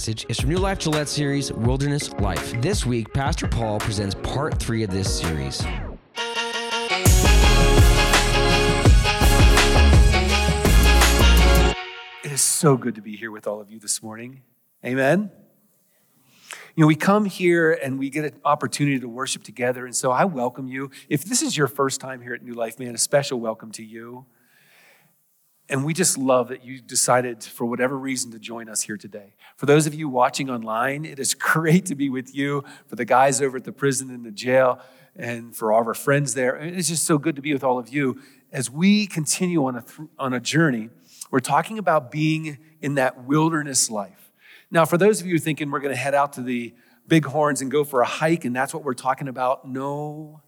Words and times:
message 0.00 0.24
is 0.30 0.40
from 0.40 0.48
New 0.48 0.56
Life 0.56 0.78
Gillette 0.78 1.10
series 1.10 1.52
Wilderness 1.52 2.10
Life. 2.14 2.58
This 2.62 2.86
week, 2.86 3.12
Pastor 3.12 3.46
Paul 3.46 3.78
presents 3.78 4.14
part 4.22 4.58
three 4.58 4.82
of 4.82 4.90
this 4.90 5.20
series. 5.20 5.60
It 12.24 12.32
is 12.32 12.40
so 12.40 12.78
good 12.78 12.94
to 12.94 13.02
be 13.02 13.14
here 13.14 13.30
with 13.30 13.46
all 13.46 13.60
of 13.60 13.70
you 13.70 13.78
this 13.78 14.02
morning. 14.02 14.40
Amen. 14.82 15.30
You 16.74 16.80
know, 16.80 16.86
we 16.86 16.96
come 16.96 17.26
here 17.26 17.72
and 17.72 17.98
we 17.98 18.08
get 18.08 18.24
an 18.24 18.40
opportunity 18.42 19.00
to 19.00 19.06
worship 19.06 19.42
together. 19.42 19.84
And 19.84 19.94
so 19.94 20.10
I 20.10 20.24
welcome 20.24 20.66
you. 20.66 20.90
If 21.10 21.26
this 21.26 21.42
is 21.42 21.58
your 21.58 21.66
first 21.66 22.00
time 22.00 22.22
here 22.22 22.32
at 22.32 22.42
New 22.42 22.54
Life, 22.54 22.78
man, 22.78 22.94
a 22.94 22.98
special 22.98 23.38
welcome 23.38 23.70
to 23.72 23.84
you. 23.84 24.24
And 25.70 25.84
we 25.84 25.94
just 25.94 26.18
love 26.18 26.48
that 26.48 26.64
you 26.64 26.80
decided, 26.80 27.44
for 27.44 27.64
whatever 27.64 27.96
reason, 27.96 28.32
to 28.32 28.40
join 28.40 28.68
us 28.68 28.82
here 28.82 28.96
today. 28.96 29.34
For 29.56 29.66
those 29.66 29.86
of 29.86 29.94
you 29.94 30.08
watching 30.08 30.50
online, 30.50 31.04
it 31.04 31.20
is 31.20 31.32
great 31.52 31.86
to 31.86 31.94
be 31.94 32.10
with 32.10 32.34
you. 32.34 32.64
For 32.88 32.96
the 32.96 33.04
guys 33.04 33.40
over 33.40 33.56
at 33.56 33.62
the 33.62 33.72
prison 33.72 34.10
and 34.10 34.26
the 34.26 34.32
jail, 34.32 34.80
and 35.14 35.54
for 35.54 35.72
all 35.72 35.80
of 35.80 35.86
our 35.86 35.94
friends 35.94 36.34
there, 36.34 36.56
it's 36.56 36.88
just 36.88 37.06
so 37.06 37.18
good 37.18 37.36
to 37.36 37.42
be 37.42 37.52
with 37.52 37.62
all 37.62 37.78
of 37.78 37.88
you. 37.88 38.20
As 38.50 38.68
we 38.68 39.06
continue 39.06 39.64
on 39.64 39.76
a, 39.76 39.82
th- 39.82 40.08
on 40.18 40.32
a 40.34 40.40
journey, 40.40 40.88
we're 41.30 41.38
talking 41.38 41.78
about 41.78 42.10
being 42.10 42.58
in 42.80 42.96
that 42.96 43.24
wilderness 43.24 43.88
life. 43.88 44.32
Now, 44.72 44.84
for 44.84 44.98
those 44.98 45.20
of 45.20 45.28
you 45.28 45.38
thinking 45.38 45.70
we're 45.70 45.78
going 45.78 45.94
to 45.94 46.00
head 46.00 46.16
out 46.16 46.32
to 46.32 46.42
the 46.42 46.74
Bighorns 47.06 47.60
and 47.60 47.70
go 47.70 47.84
for 47.84 48.00
a 48.00 48.06
hike, 48.06 48.44
and 48.44 48.56
that's 48.56 48.74
what 48.74 48.82
we're 48.82 48.94
talking 48.94 49.28
about, 49.28 49.68
no. 49.68 50.42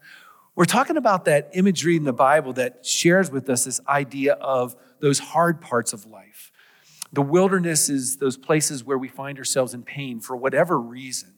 We're 0.55 0.65
talking 0.65 0.97
about 0.97 1.25
that 1.25 1.49
imagery 1.53 1.95
in 1.95 2.03
the 2.03 2.13
Bible 2.13 2.53
that 2.53 2.85
shares 2.85 3.31
with 3.31 3.49
us 3.49 3.63
this 3.63 3.81
idea 3.87 4.33
of 4.33 4.75
those 4.99 5.17
hard 5.17 5.61
parts 5.61 5.93
of 5.93 6.05
life. 6.05 6.51
The 7.11 7.23
wilderness 7.23 7.89
is 7.89 8.17
those 8.17 8.37
places 8.37 8.83
where 8.83 8.97
we 8.97 9.07
find 9.07 9.37
ourselves 9.37 9.73
in 9.73 9.83
pain 9.83 10.19
for 10.19 10.35
whatever 10.35 10.79
reason. 10.79 11.33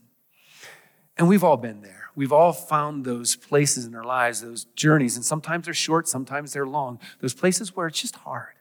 And 1.18 1.30
we've 1.30 1.44
all 1.44 1.58
been 1.58 1.82
there. 1.82 2.10
We've 2.14 2.34
all 2.34 2.52
found 2.52 3.06
those 3.06 3.36
places 3.36 3.86
in 3.86 3.96
our 3.96 4.04
lives, 4.04 4.42
those 4.42 4.66
journeys, 4.76 5.16
and 5.16 5.26
sometimes 5.26 5.66
they're 5.66 5.74
short, 5.74 6.08
sometimes 6.08 6.54
they're 6.54 6.68
long, 6.68 7.00
those 7.20 7.34
places 7.34 7.76
where 7.76 7.88
it's 7.88 8.02
just 8.02 8.16
hard. 8.18 8.54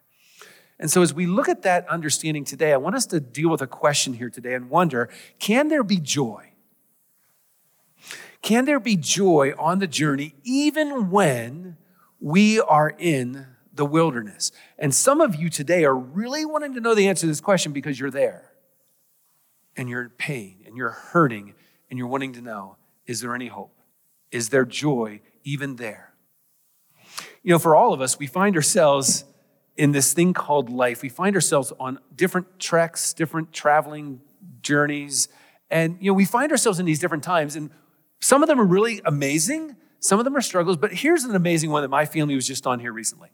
And 0.79 0.91
so, 0.91 1.03
as 1.03 1.15
we 1.15 1.27
look 1.27 1.49
at 1.49 1.63
that 1.63 1.89
understanding 1.89 2.45
today, 2.45 2.73
I 2.73 2.77
want 2.79 2.97
us 2.97 3.07
to 3.07 3.21
deal 3.21 3.49
with 3.49 3.63
a 3.63 3.67
question 3.67 4.13
here 4.13 4.29
today 4.29 4.55
and 4.55 4.69
wonder 4.69 5.09
can 5.39 5.69
there 5.69 5.85
be 5.85 5.99
joy? 5.99 6.51
Can 8.45 8.67
there 8.67 8.79
be 8.79 8.95
joy 8.97 9.55
on 9.59 9.79
the 9.79 9.87
journey 9.87 10.35
even 10.45 11.11
when 11.11 11.79
we 12.21 12.61
are 12.61 12.95
in 12.99 13.47
the 13.73 13.87
wilderness? 13.87 14.53
And 14.79 14.95
some 14.95 15.23
of 15.23 15.35
you 15.35 15.49
today 15.49 15.87
are 15.87 15.97
really 15.97 16.45
wanting 16.45 16.75
to 16.75 16.81
know 16.81 16.95
the 16.95 17.09
answer 17.09 17.23
to 17.23 17.27
this 17.27 17.41
question 17.41 17.73
because 17.73 17.99
you're 17.99 18.11
there 18.11 18.53
and 19.79 19.89
you're 19.89 20.03
in 20.03 20.11
pain 20.11 20.59
and 20.67 20.77
you're 20.77 20.91
hurting 20.91 21.55
and 21.89 21.99
you're 21.99 22.07
wanting 22.07 22.35
to 22.35 22.43
know 22.43 22.77
is 23.07 23.23
there 23.23 23.35
any 23.35 23.47
hope? 23.49 23.81
Is 24.31 24.51
there 24.51 24.67
joy 24.67 25.23
even 25.43 25.77
there? 25.77 26.13
You 27.43 27.53
know, 27.53 27.59
for 27.59 27.75
all 27.75 27.95
of 27.95 28.03
us, 28.03 28.19
we 28.19 28.27
find 28.27 28.57
ourselves 28.57 29.25
in 29.79 29.93
this 29.93 30.13
thing 30.13 30.35
called 30.35 30.69
life. 30.69 31.01
We 31.01 31.09
find 31.09 31.35
ourselves 31.35 31.73
on 31.81 31.99
different 32.15 32.59
treks, 32.59 33.15
different 33.15 33.55
traveling 33.55 34.21
journeys, 34.61 35.29
and 35.71 35.97
you 35.99 36.11
know, 36.11 36.15
we 36.15 36.27
find 36.27 36.53
ourselves 36.53 36.79
in 36.79 36.85
these 36.85 36.99
different 36.99 37.25
times. 37.25 37.57
And 37.57 37.71
some 38.21 38.43
of 38.43 38.49
them 38.49 38.61
are 38.61 38.65
really 38.65 39.01
amazing, 39.05 39.77
some 40.01 40.19
of 40.19 40.25
them 40.25 40.37
are 40.37 40.43
struggles, 40.43 40.77
but 40.77 40.93
here's 40.93 41.25
an 41.25 41.35
amazing 41.35 41.71
one 41.71 41.83
that 41.83 41.89
my 41.89 42.05
family 42.05 42.35
was 42.35 42.47
just 42.47 42.67
on 42.67 42.81
here 42.81 42.93
recently. 42.93 43.31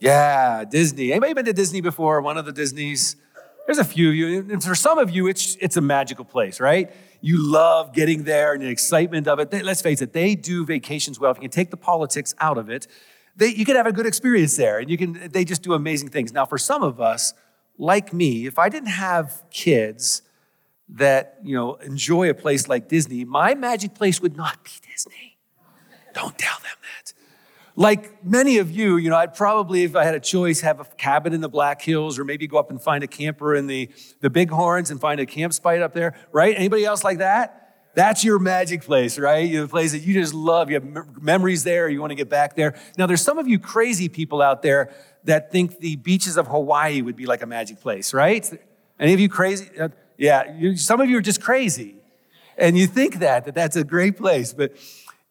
Yeah, 0.00 0.64
Disney. 0.64 1.12
Anybody 1.12 1.34
been 1.34 1.44
to 1.46 1.52
Disney 1.52 1.80
before? 1.80 2.20
One 2.20 2.38
of 2.38 2.44
the 2.44 2.52
Disneys? 2.52 3.16
There's 3.66 3.78
a 3.78 3.84
few 3.84 4.10
of 4.10 4.14
you. 4.14 4.38
And 4.38 4.62
for 4.62 4.74
some 4.74 4.98
of 4.98 5.10
you, 5.10 5.26
it's, 5.26 5.56
it's 5.60 5.76
a 5.76 5.80
magical 5.80 6.24
place, 6.24 6.60
right? 6.60 6.90
You 7.20 7.38
love 7.38 7.92
getting 7.92 8.22
there 8.22 8.54
and 8.54 8.62
the 8.62 8.68
excitement 8.68 9.26
of 9.26 9.40
it. 9.40 9.50
They, 9.50 9.62
let's 9.62 9.82
face 9.82 10.00
it, 10.00 10.12
they 10.12 10.34
do 10.34 10.64
vacations 10.64 11.18
well. 11.18 11.32
If 11.32 11.38
you 11.38 11.42
can 11.42 11.50
take 11.50 11.70
the 11.70 11.76
politics 11.76 12.34
out 12.38 12.58
of 12.58 12.70
it, 12.70 12.86
they, 13.36 13.48
you 13.48 13.64
can 13.64 13.76
have 13.76 13.86
a 13.86 13.92
good 13.92 14.06
experience 14.06 14.56
there 14.56 14.78
and 14.78 14.88
you 14.88 14.96
can, 14.96 15.30
they 15.32 15.44
just 15.44 15.62
do 15.62 15.74
amazing 15.74 16.08
things. 16.08 16.32
Now, 16.32 16.46
for 16.46 16.58
some 16.58 16.82
of 16.82 17.00
us, 17.00 17.34
like 17.76 18.12
me, 18.12 18.46
if 18.46 18.58
I 18.58 18.68
didn't 18.68 18.90
have 18.90 19.42
kids 19.50 20.22
that, 20.90 21.38
you 21.42 21.54
know, 21.54 21.74
enjoy 21.74 22.30
a 22.30 22.34
place 22.34 22.68
like 22.68 22.88
Disney, 22.88 23.24
my 23.24 23.54
magic 23.54 23.94
place 23.94 24.20
would 24.22 24.36
not 24.36 24.64
be 24.64 24.70
Disney. 24.90 25.36
Don't 26.14 26.38
tell 26.38 26.58
them 26.60 26.76
that 26.82 27.12
like 27.78 28.24
many 28.24 28.58
of 28.58 28.72
you, 28.72 28.96
you 28.96 29.08
know, 29.08 29.14
I'd 29.14 29.34
probably, 29.34 29.84
if 29.84 29.94
I 29.94 30.02
had 30.02 30.16
a 30.16 30.20
choice, 30.20 30.62
have 30.62 30.80
a 30.80 30.84
cabin 30.84 31.32
in 31.32 31.40
the 31.40 31.48
Black 31.48 31.80
Hills 31.80 32.18
or 32.18 32.24
maybe 32.24 32.48
go 32.48 32.58
up 32.58 32.70
and 32.70 32.82
find 32.82 33.04
a 33.04 33.06
camper 33.06 33.54
in 33.54 33.68
the, 33.68 33.88
the 34.20 34.28
Bighorns 34.28 34.90
and 34.90 35.00
find 35.00 35.20
a 35.20 35.26
camp 35.26 35.52
spite 35.52 35.80
up 35.80 35.94
there, 35.94 36.14
right? 36.32 36.56
Anybody 36.56 36.84
else 36.84 37.04
like 37.04 37.18
that? 37.18 37.86
That's 37.94 38.24
your 38.24 38.40
magic 38.40 38.82
place, 38.82 39.16
right? 39.16 39.48
You 39.48 39.60
the 39.60 39.68
place 39.68 39.92
that 39.92 40.00
you 40.00 40.12
just 40.12 40.34
love. 40.34 40.70
You 40.70 40.80
have 40.80 41.22
memories 41.22 41.62
there. 41.62 41.88
You 41.88 42.00
want 42.00 42.10
to 42.10 42.16
get 42.16 42.28
back 42.28 42.56
there. 42.56 42.76
Now, 42.96 43.06
there's 43.06 43.22
some 43.22 43.38
of 43.38 43.46
you 43.46 43.60
crazy 43.60 44.08
people 44.08 44.42
out 44.42 44.62
there 44.62 44.92
that 45.22 45.52
think 45.52 45.78
the 45.78 45.94
beaches 45.94 46.36
of 46.36 46.48
Hawaii 46.48 47.00
would 47.00 47.14
be 47.14 47.26
like 47.26 47.42
a 47.42 47.46
magic 47.46 47.80
place, 47.80 48.12
right? 48.12 48.44
Any 48.98 49.14
of 49.14 49.20
you 49.20 49.28
crazy? 49.28 49.70
Uh, 49.78 49.90
yeah, 50.16 50.52
you, 50.52 50.76
some 50.76 51.00
of 51.00 51.08
you 51.08 51.16
are 51.18 51.22
just 51.22 51.40
crazy. 51.40 51.94
And 52.56 52.76
you 52.76 52.88
think 52.88 53.20
that, 53.20 53.44
that 53.44 53.54
that's 53.54 53.76
a 53.76 53.84
great 53.84 54.16
place. 54.16 54.52
But, 54.52 54.72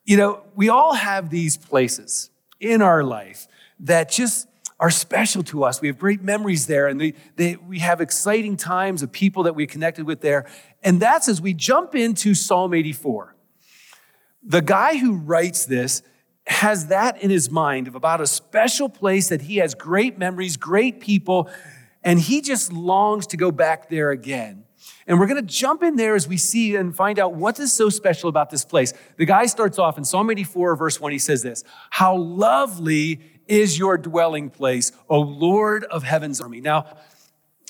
you 0.05 0.15
know, 0.15 0.43
we 0.55 0.69
all 0.69 0.93
have 0.93 1.29
these 1.29 1.57
places 1.57 2.29
in 2.59 2.81
our 2.81 3.03
life 3.03 3.47
that 3.79 4.09
just 4.09 4.47
are 4.79 4.91
special 4.91 5.43
to 5.43 5.63
us. 5.63 5.81
We 5.81 5.87
have 5.87 5.97
great 5.97 6.21
memories 6.21 6.67
there, 6.67 6.87
and 6.87 7.01
they, 7.01 7.13
they, 7.35 7.55
we 7.55 7.79
have 7.79 7.99
exciting 7.99 8.57
times 8.57 9.01
of 9.01 9.11
people 9.11 9.43
that 9.43 9.55
we 9.55 9.65
connected 9.65 10.05
with 10.05 10.21
there. 10.21 10.45
And 10.83 10.99
that's 10.99 11.27
as 11.27 11.41
we 11.41 11.53
jump 11.53 11.95
into 11.95 12.35
Psalm 12.35 12.73
84. 12.73 13.35
The 14.43 14.61
guy 14.61 14.97
who 14.97 15.15
writes 15.15 15.65
this 15.65 16.03
has 16.45 16.87
that 16.87 17.21
in 17.21 17.29
his 17.29 17.49
mind 17.49 17.87
of 17.87 17.95
about 17.95 18.21
a 18.21 18.27
special 18.27 18.87
place 18.87 19.29
that 19.29 19.41
he 19.41 19.57
has 19.57 19.73
great 19.73 20.17
memories, 20.17 20.57
great 20.57 20.99
people, 20.99 21.49
and 22.03 22.19
he 22.19 22.41
just 22.41 22.71
longs 22.71 23.27
to 23.27 23.37
go 23.37 23.51
back 23.51 23.89
there 23.89 24.11
again. 24.11 24.63
And 25.07 25.19
we're 25.19 25.27
going 25.27 25.45
to 25.45 25.53
jump 25.53 25.83
in 25.83 25.95
there 25.95 26.15
as 26.15 26.27
we 26.27 26.37
see 26.37 26.75
and 26.75 26.95
find 26.95 27.19
out 27.19 27.33
what 27.33 27.59
is 27.59 27.71
so 27.71 27.89
special 27.89 28.29
about 28.29 28.49
this 28.49 28.65
place. 28.65 28.93
The 29.17 29.25
guy 29.25 29.45
starts 29.45 29.79
off 29.79 29.97
in 29.97 30.03
Psalm 30.03 30.29
84, 30.29 30.75
verse 30.75 30.99
1. 30.99 31.11
He 31.11 31.19
says 31.19 31.41
this 31.43 31.63
How 31.89 32.15
lovely 32.15 33.21
is 33.47 33.79
your 33.79 33.97
dwelling 33.97 34.49
place, 34.49 34.91
O 35.09 35.19
Lord 35.19 35.83
of 35.85 36.03
heaven's 36.03 36.41
army. 36.41 36.61
Now, 36.61 36.85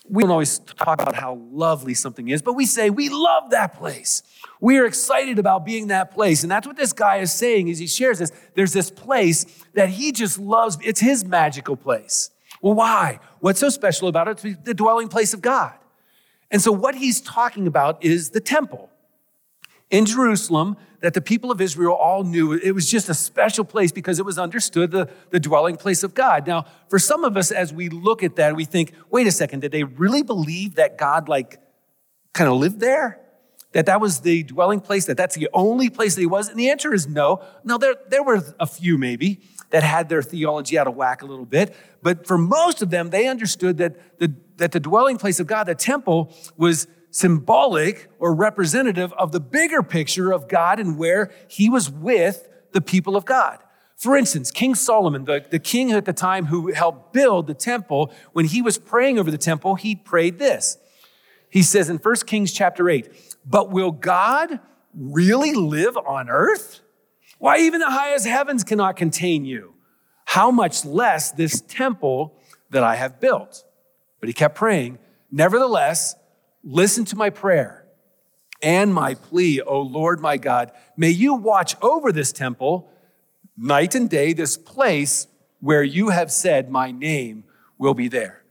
we 0.09 0.23
don't 0.23 0.31
always 0.31 0.59
talk 0.59 1.01
about 1.01 1.16
how 1.16 1.35
lovely 1.51 1.94
something 1.94 2.29
is, 2.29 2.41
but 2.41 2.53
we 2.53 2.66
say 2.66 2.89
we 2.89 3.09
love 3.09 3.49
that 3.51 3.73
place. 3.78 4.23
We 4.61 4.78
are 4.78 4.85
excited 4.85 5.38
about 5.38 5.66
being 5.66 5.88
that 5.88 6.11
place. 6.11 6.44
And 6.44 6.51
that's 6.51 6.66
what 6.66 6.78
this 6.78 6.94
guy 6.94 7.17
is 7.17 7.31
saying 7.31 7.69
as 7.69 7.79
he 7.79 7.88
shares 7.88 8.19
this. 8.19 8.31
There's 8.55 8.73
this 8.73 8.89
place 8.89 9.46
that 9.73 9.90
he 9.90 10.11
just 10.11 10.40
loves. 10.40 10.78
It's 10.81 10.99
his 10.99 11.25
magical 11.25 11.75
place. 11.75 12.31
Well, 12.61 12.73
why? 12.73 13.19
What's 13.40 13.59
so 13.59 13.69
special 13.69 14.08
about 14.08 14.28
it? 14.28 14.46
It's 14.46 14.64
the 14.64 14.73
dwelling 14.73 15.09
place 15.09 15.34
of 15.34 15.41
God. 15.41 15.73
And 16.49 16.61
so, 16.61 16.72
what 16.72 16.96
he's 16.96 17.22
talking 17.22 17.67
about 17.67 18.03
is 18.03 18.29
the 18.29 18.40
temple 18.40 18.90
in 19.90 20.05
Jerusalem 20.05 20.78
that 21.02 21.14
the 21.14 21.22
people 21.22 21.52
of 21.52 21.61
Israel 21.61 21.94
all 21.94 22.23
knew. 22.23 22.53
It 22.53 22.72
was 22.72 22.90
just 22.90 23.08
a 23.09 23.14
special 23.14 23.64
place 23.64 23.91
because 23.91 24.20
it 24.20 24.26
was 24.26 24.40
understood 24.40 24.91
the, 24.91 25.09
the 25.29 25.40
dwelling 25.40 25.78
place 25.78 26.03
of 26.03 26.14
God. 26.14 26.47
Now, 26.47 26.66
for 26.90 26.99
some 26.99 27.23
of 27.23 27.38
us, 27.38 27.52
as 27.52 27.72
we 27.72 27.90
look 27.90 28.23
at 28.23 28.35
that, 28.38 28.55
we 28.55 28.66
think, 28.66 28.94
wait 29.09 29.28
a 29.28 29.32
second, 29.32 29.61
did 29.61 29.72
they 29.72 29.84
really 29.84 30.23
believe 30.23 30.76
that 30.76 30.97
God, 30.97 31.29
like, 31.29 31.59
kind 32.34 32.50
of 32.50 32.58
lived 32.58 32.79
there? 32.79 33.20
That 33.73 33.85
that 33.85 33.99
was 33.99 34.22
the 34.22 34.43
dwelling 34.43 34.79
place, 34.79 35.05
that 35.05 35.17
that's 35.17 35.35
the 35.35 35.49
only 35.53 35.90
place 35.90 36.16
that 36.16 36.22
he 36.22 36.28
was? 36.28 36.49
And 36.49 36.59
the 36.59 36.69
answer 36.69 36.93
is 36.93 37.08
no. 37.08 37.43
Now, 37.64 37.78
there, 37.78 37.96
there 38.09 38.23
were 38.23 38.43
a 38.59 38.66
few 38.66 38.97
maybe 38.97 39.41
that 39.72 39.84
had 39.84 40.08
their 40.08 40.22
theology 40.22 40.78
out 40.79 40.87
of 40.87 40.96
whack 40.96 41.22
a 41.22 41.25
little 41.25 41.46
bit, 41.46 41.75
but 42.02 42.25
for 42.25 42.37
most 42.37 42.81
of 42.81 42.90
them, 42.90 43.09
they 43.09 43.28
understood 43.28 43.78
that 43.78 44.19
the 44.19 44.34
that 44.58 44.72
the 44.72 44.79
dwelling 44.79 45.17
place 45.17 45.40
of 45.40 45.47
God, 45.47 45.66
the 45.66 45.75
temple, 45.75 46.34
was 46.58 46.87
symbolic 47.11 48.09
or 48.19 48.34
representative 48.34 49.14
of 49.14 49.31
the 49.31 49.40
bigger 49.40 49.81
picture 49.81 50.31
of 50.31 50.47
God 50.47 50.79
and 50.79 50.97
where 50.97 51.31
he 51.47 51.69
was 51.69 51.90
with 51.90 52.47
the 52.73 52.81
people 52.81 53.16
of 53.16 53.25
God. 53.25 53.59
For 53.96 54.16
instance, 54.16 54.52
King 54.52 54.75
Solomon, 54.75 55.25
the, 55.25 55.43
the 55.49 55.58
king 55.58 55.91
at 55.91 56.05
the 56.05 56.14
time 56.14 56.46
who 56.46 56.72
helped 56.72 57.14
build 57.14 57.47
the 57.47 57.55
temple, 57.55 58.14
when 58.34 58.46
he 58.46 58.61
was 58.61 58.78
praying 58.78 59.17
over 59.17 59.31
the 59.31 59.37
temple, 59.37 59.75
he 59.75 59.96
prayed 59.96 60.37
this. 60.37 60.78
He 61.49 61.64
says 61.64 61.90
in 61.90 61.97
1 61.97 62.16
Kings 62.28 62.52
chapter 62.52 62.90
8, 62.90 63.27
but 63.49 63.72
will 63.72 63.91
God 63.91 64.59
really 64.94 65.53
live 65.53 65.97
on 65.97 66.29
earth? 66.29 66.82
Why, 67.40 67.59
even 67.59 67.79
the 67.79 67.90
highest 67.90 68.26
heavens 68.26 68.64
cannot 68.64 68.96
contain 68.96 69.46
you. 69.46 69.73
How 70.26 70.52
much 70.52 70.84
less 70.84 71.32
this 71.32 71.61
temple 71.61 72.38
that 72.72 72.84
I 72.84 72.96
have 72.96 73.20
built? 73.20 73.64
But 74.20 74.28
he 74.28 74.34
kept 74.34 74.55
praying, 74.55 74.99
Nevertheless, 75.32 76.16
listen 76.64 77.05
to 77.05 77.16
my 77.16 77.29
prayer 77.29 77.85
and 78.61 78.94
my 78.94 79.14
plea, 79.14 79.61
O 79.61 79.82
Lord 79.82 80.20
my 80.20 80.38
God. 80.38 80.72
May 80.96 81.09
you 81.09 81.34
watch 81.34 81.76
over 81.82 82.11
this 82.11 82.32
temple 82.32 82.90
night 83.58 83.96
and 83.96 84.09
day, 84.09 84.34
this 84.34 84.58
place 84.58 85.28
where 85.59 85.84
you 85.84 86.09
have 86.09 86.32
said, 86.32 86.70
My 86.70 86.91
name 86.91 87.43
will 87.78 87.93
be 87.93 88.08
there. 88.08 88.43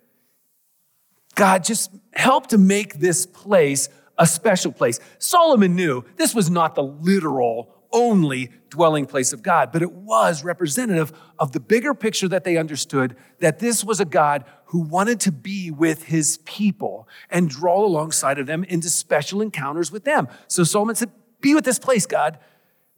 God, 1.34 1.64
just 1.64 1.90
help 2.12 2.49
to 2.49 2.58
make 2.58 2.94
this 2.94 3.26
place 3.26 3.88
a 4.18 4.26
special 4.26 4.72
place. 4.72 4.98
Solomon 5.18 5.74
knew 5.74 6.04
this 6.16 6.34
was 6.34 6.50
not 6.50 6.74
the 6.74 6.82
literal 6.82 7.72
only 7.92 8.50
dwelling 8.68 9.06
place 9.06 9.32
of 9.32 9.42
God, 9.42 9.72
but 9.72 9.82
it 9.82 9.92
was 9.92 10.44
representative 10.44 11.12
of 11.38 11.52
the 11.52 11.60
bigger 11.60 11.94
picture 11.94 12.28
that 12.28 12.44
they 12.44 12.56
understood 12.56 13.16
that 13.40 13.58
this 13.58 13.84
was 13.84 14.00
a 14.00 14.04
God 14.04 14.44
who 14.66 14.80
wanted 14.80 15.20
to 15.20 15.32
be 15.32 15.70
with 15.70 16.04
his 16.04 16.38
people 16.38 17.08
and 17.30 17.48
draw 17.48 17.84
alongside 17.84 18.38
of 18.38 18.46
them 18.46 18.64
into 18.64 18.90
special 18.90 19.40
encounters 19.40 19.92
with 19.92 20.04
them. 20.04 20.28
So 20.48 20.64
Solomon 20.64 20.96
said, 20.96 21.10
Be 21.40 21.54
with 21.54 21.64
this 21.64 21.78
place, 21.78 22.06
God, 22.06 22.38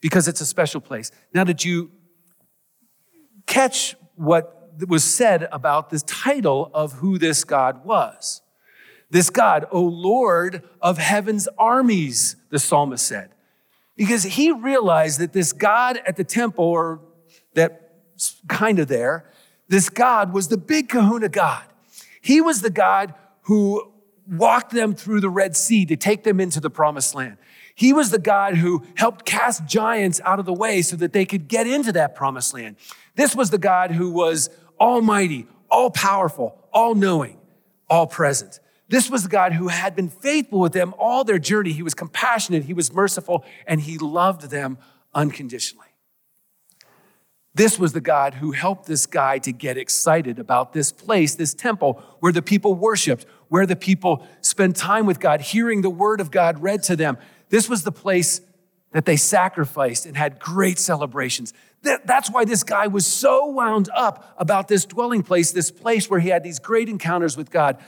because 0.00 0.28
it's 0.28 0.40
a 0.40 0.46
special 0.46 0.80
place. 0.80 1.10
Now, 1.34 1.44
did 1.44 1.64
you 1.64 1.90
catch 3.46 3.96
what 4.16 4.72
was 4.86 5.04
said 5.04 5.48
about 5.52 5.90
the 5.90 5.98
title 6.00 6.70
of 6.72 6.94
who 6.94 7.18
this 7.18 7.44
God 7.44 7.84
was? 7.84 8.42
This 9.10 9.30
God, 9.30 9.66
O 9.70 9.82
Lord 9.82 10.62
of 10.80 10.98
heaven's 10.98 11.48
armies, 11.58 12.36
the 12.50 12.58
psalmist 12.58 13.06
said. 13.06 13.30
Because 13.96 14.22
he 14.22 14.52
realized 14.52 15.18
that 15.20 15.32
this 15.32 15.52
God 15.52 16.00
at 16.06 16.16
the 16.16 16.24
temple, 16.24 16.64
or 16.64 17.00
that 17.54 17.94
kind 18.48 18.78
of 18.78 18.88
there, 18.88 19.30
this 19.68 19.88
God 19.88 20.32
was 20.32 20.48
the 20.48 20.56
big 20.56 20.88
kahuna 20.88 21.28
God. 21.28 21.64
He 22.20 22.40
was 22.40 22.60
the 22.60 22.70
God 22.70 23.14
who 23.42 23.92
walked 24.30 24.72
them 24.72 24.94
through 24.94 25.20
the 25.20 25.30
Red 25.30 25.56
Sea 25.56 25.86
to 25.86 25.96
take 25.96 26.22
them 26.24 26.40
into 26.40 26.60
the 26.60 26.70
promised 26.70 27.14
land. 27.14 27.38
He 27.74 27.92
was 27.92 28.10
the 28.10 28.18
God 28.18 28.56
who 28.56 28.84
helped 28.96 29.24
cast 29.24 29.64
giants 29.66 30.20
out 30.24 30.38
of 30.38 30.46
the 30.46 30.52
way 30.52 30.82
so 30.82 30.96
that 30.96 31.12
they 31.12 31.24
could 31.24 31.48
get 31.48 31.66
into 31.66 31.92
that 31.92 32.14
promised 32.14 32.52
land. 32.52 32.76
This 33.14 33.34
was 33.34 33.50
the 33.50 33.58
God 33.58 33.92
who 33.92 34.10
was 34.10 34.50
almighty, 34.80 35.46
all 35.70 35.90
powerful, 35.90 36.58
all 36.72 36.94
knowing, 36.94 37.38
all 37.88 38.06
present. 38.06 38.60
This 38.88 39.10
was 39.10 39.22
the 39.22 39.28
God 39.28 39.52
who 39.52 39.68
had 39.68 39.94
been 39.94 40.08
faithful 40.08 40.60
with 40.60 40.72
them 40.72 40.94
all 40.98 41.22
their 41.22 41.38
journey. 41.38 41.72
He 41.72 41.82
was 41.82 41.94
compassionate, 41.94 42.64
he 42.64 42.72
was 42.72 42.92
merciful, 42.92 43.44
and 43.66 43.80
he 43.80 43.98
loved 43.98 44.50
them 44.50 44.78
unconditionally. 45.14 45.84
This 47.54 47.78
was 47.78 47.92
the 47.92 48.00
God 48.00 48.34
who 48.34 48.52
helped 48.52 48.86
this 48.86 49.06
guy 49.06 49.38
to 49.38 49.52
get 49.52 49.76
excited 49.76 50.38
about 50.38 50.72
this 50.72 50.92
place, 50.92 51.34
this 51.34 51.54
temple 51.54 52.02
where 52.20 52.32
the 52.32 52.42
people 52.42 52.74
worshiped, 52.74 53.26
where 53.48 53.66
the 53.66 53.74
people 53.74 54.26
spent 54.42 54.76
time 54.76 55.06
with 55.06 55.18
God, 55.18 55.40
hearing 55.40 55.82
the 55.82 55.90
word 55.90 56.20
of 56.20 56.30
God 56.30 56.62
read 56.62 56.82
to 56.84 56.94
them. 56.94 57.18
This 57.48 57.68
was 57.68 57.82
the 57.82 57.92
place 57.92 58.40
that 58.92 59.06
they 59.06 59.16
sacrificed 59.16 60.06
and 60.06 60.16
had 60.16 60.38
great 60.38 60.78
celebrations. 60.78 61.52
That's 61.82 62.30
why 62.30 62.44
this 62.44 62.62
guy 62.62 62.86
was 62.86 63.06
so 63.06 63.46
wound 63.46 63.88
up 63.94 64.34
about 64.38 64.68
this 64.68 64.84
dwelling 64.84 65.22
place, 65.22 65.52
this 65.52 65.70
place 65.70 66.08
where 66.08 66.20
he 66.20 66.28
had 66.28 66.44
these 66.44 66.58
great 66.58 66.88
encounters 66.88 67.36
with 67.36 67.50
God. 67.50 67.78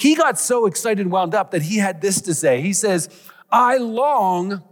He 0.00 0.14
got 0.14 0.38
so 0.38 0.64
excited 0.64 1.00
and 1.00 1.12
wound 1.12 1.34
up 1.34 1.50
that 1.50 1.60
he 1.60 1.76
had 1.76 2.00
this 2.00 2.22
to 2.22 2.32
say. 2.32 2.62
He 2.62 2.72
says, 2.72 3.10
I 3.52 3.76
long, 3.76 4.62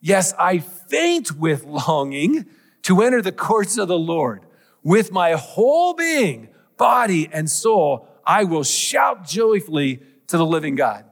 yes, 0.00 0.34
I 0.36 0.58
faint 0.58 1.36
with 1.36 1.62
longing 1.62 2.46
to 2.82 3.00
enter 3.00 3.22
the 3.22 3.30
courts 3.30 3.78
of 3.78 3.86
the 3.86 3.98
Lord. 3.98 4.44
With 4.82 5.12
my 5.12 5.34
whole 5.34 5.94
being, 5.94 6.48
body, 6.76 7.28
and 7.32 7.48
soul, 7.48 8.08
I 8.26 8.42
will 8.42 8.64
shout 8.64 9.24
joyfully 9.24 10.02
to 10.26 10.36
the 10.36 10.44
living 10.44 10.74
God. 10.74 11.04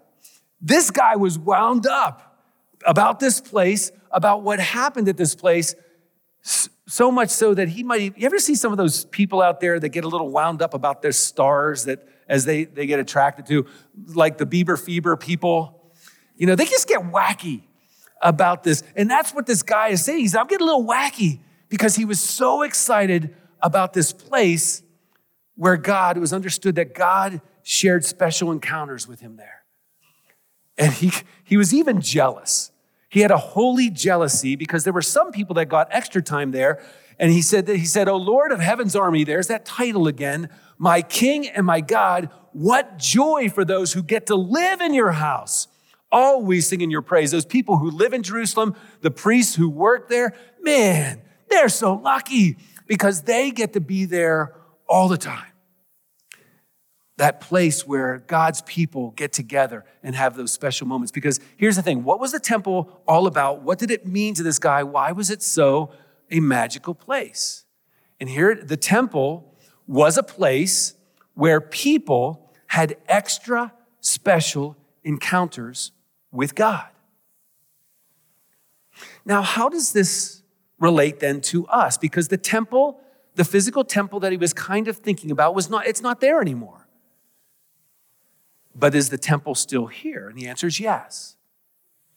This 0.61 0.91
guy 0.91 1.15
was 1.15 1.39
wound 1.39 1.87
up 1.87 2.43
about 2.85 3.21
this 3.21 3.41
place, 3.41 3.93
about 4.11 4.43
what 4.43 4.59
happened 4.59 5.09
at 5.09 5.17
this 5.17 5.37
place, 5.37 5.77
so 6.43 7.13
much 7.13 7.31
so 7.31 7.55
that 7.55 7.69
he 7.69 7.85
might. 7.85 8.19
You 8.19 8.27
ever 8.27 8.41
see 8.41 8.57
some 8.57 8.73
of 8.73 8.79
those 8.79 9.05
people 9.05 9.41
out 9.41 9.61
there 9.61 9.79
that 9.79 9.91
get 9.91 10.03
a 10.03 10.09
little 10.09 10.29
wound 10.29 10.61
up 10.61 10.75
about 10.75 11.03
their 11.03 11.13
stars 11.13 11.85
that 11.85 12.05
as 12.31 12.44
they, 12.44 12.65
they 12.65 12.87
get 12.87 13.00
attracted 13.00 13.44
to, 13.47 13.67
like 14.15 14.38
the 14.38 14.47
Bieber 14.47 14.81
fever 14.81 15.17
people. 15.17 15.93
You 16.37 16.47
know, 16.47 16.55
they 16.55 16.65
just 16.65 16.88
get 16.88 17.00
wacky 17.00 17.65
about 18.23 18.62
this. 18.62 18.85
And 18.94 19.11
that's 19.11 19.35
what 19.35 19.47
this 19.47 19.62
guy 19.62 19.88
is 19.88 20.05
saying. 20.05 20.21
He's, 20.21 20.35
I'm 20.37 20.47
getting 20.47 20.67
a 20.67 20.71
little 20.71 20.87
wacky 20.87 21.41
because 21.69 21.97
he 21.97 22.05
was 22.05 22.21
so 22.21 22.62
excited 22.62 23.35
about 23.61 23.93
this 23.93 24.12
place 24.12 24.82
where 25.56 25.77
God, 25.77 26.17
it 26.17 26.21
was 26.21 26.32
understood 26.32 26.77
that 26.77 26.94
God 26.94 27.43
shared 27.62 28.05
special 28.05 28.53
encounters 28.53 29.09
with 29.09 29.21
him 29.21 29.37
there. 29.37 29.65
And 30.79 30.93
he, 30.93 31.12
he 31.44 31.56
was 31.56 31.75
even 31.75 32.00
jealous. 32.00 32.71
He 33.09 33.21
had 33.21 33.33
a 33.33 33.38
holy 33.38 33.91
jealousy 33.91 34.55
because 34.55 34.85
there 34.85 34.93
were 34.93 35.03
some 35.03 35.33
people 35.33 35.55
that 35.56 35.67
got 35.67 35.88
extra 35.91 36.23
time 36.23 36.53
there. 36.53 36.81
And 37.19 37.33
he 37.33 37.43
said 37.43 37.67
that 37.67 37.76
he 37.76 37.85
said, 37.85 38.09
Oh 38.09 38.17
Lord 38.17 38.53
of 38.53 38.61
heaven's 38.61 38.94
army, 38.94 39.25
there's 39.25 39.49
that 39.49 39.67
title 39.67 40.06
again 40.06 40.49
my 40.81 41.03
King 41.03 41.47
and 41.47 41.67
my 41.67 41.82
God, 41.82 42.31
what 42.53 42.97
joy 42.97 43.50
for 43.50 43.67
those 43.67 43.93
who 43.93 44.03
get 44.03 44.27
to 44.27 44.35
live 44.35 44.81
in 44.81 44.94
your 44.94 45.12
house, 45.12 45.69
always 46.11 46.67
singing 46.67 46.91
your 46.91 47.03
praise. 47.03 47.31
Those 47.31 47.44
people 47.44 47.77
who 47.77 47.91
live 47.91 48.15
in 48.15 48.23
Jerusalem, 48.23 48.75
the 49.03 49.11
priests 49.11 49.55
who 49.55 49.69
work 49.69 50.09
there, 50.09 50.35
man, 50.62 51.21
they're 51.50 51.69
so 51.69 51.93
lucky 51.94 52.56
because 52.87 53.23
they 53.23 53.50
get 53.50 53.75
to 53.75 53.81
be 53.81 54.06
there 54.06 54.55
all 54.88 55.06
the 55.06 55.19
time. 55.19 55.53
That 57.19 57.43
place 57.43 57.87
where 57.87 58.25
God's 58.26 58.62
people 58.62 59.11
get 59.11 59.35
together 59.35 59.85
and 60.03 60.15
have 60.15 60.35
those 60.35 60.50
special 60.50 60.87
moments. 60.87 61.12
Because 61.12 61.41
here's 61.59 61.76
the 61.76 61.83
thing 61.83 62.05
what 62.05 62.21
was 62.21 62.33
the 62.33 62.41
temple 62.41 63.03
all 63.06 63.26
about? 63.26 63.61
What 63.61 63.79
did 63.79 63.91
it 63.91 64.06
mean 64.06 64.33
to 64.35 64.43
this 64.43 64.59
guy? 64.59 64.83
Why 64.83 65.12
was 65.12 65.29
it 65.29 65.43
so 65.43 65.93
a 66.31 66.41
magical 66.41 66.94
place? 66.94 67.67
And 68.19 68.31
here, 68.31 68.55
the 68.55 68.79
temple 68.79 69.50
was 69.90 70.16
a 70.16 70.23
place 70.23 70.94
where 71.35 71.61
people 71.61 72.49
had 72.68 72.97
extra 73.09 73.73
special 73.99 74.76
encounters 75.02 75.90
with 76.30 76.54
God. 76.54 76.87
Now, 79.25 79.42
how 79.42 79.68
does 79.68 79.92
this 79.92 80.42
relate 80.78 81.18
then 81.18 81.40
to 81.40 81.66
us? 81.66 81.99
Because 81.99 82.28
the 82.28 82.37
temple, 82.37 83.00
the 83.35 83.42
physical 83.42 83.82
temple 83.82 84.20
that 84.20 84.30
he 84.30 84.38
was 84.38 84.52
kind 84.52 84.87
of 84.87 84.99
thinking 84.99 85.32
about 85.32 85.56
was 85.56 85.68
not, 85.68 85.88
it's 85.88 86.02
not 86.02 86.20
there 86.20 86.40
anymore. 86.40 86.87
But 88.73 88.94
is 88.94 89.11
the 89.11 89.18
temple 89.18 89.56
still 89.56 89.88
here? 89.88 90.28
And 90.28 90.38
the 90.38 90.47
answer 90.47 90.68
is 90.68 90.78
yes, 90.78 91.35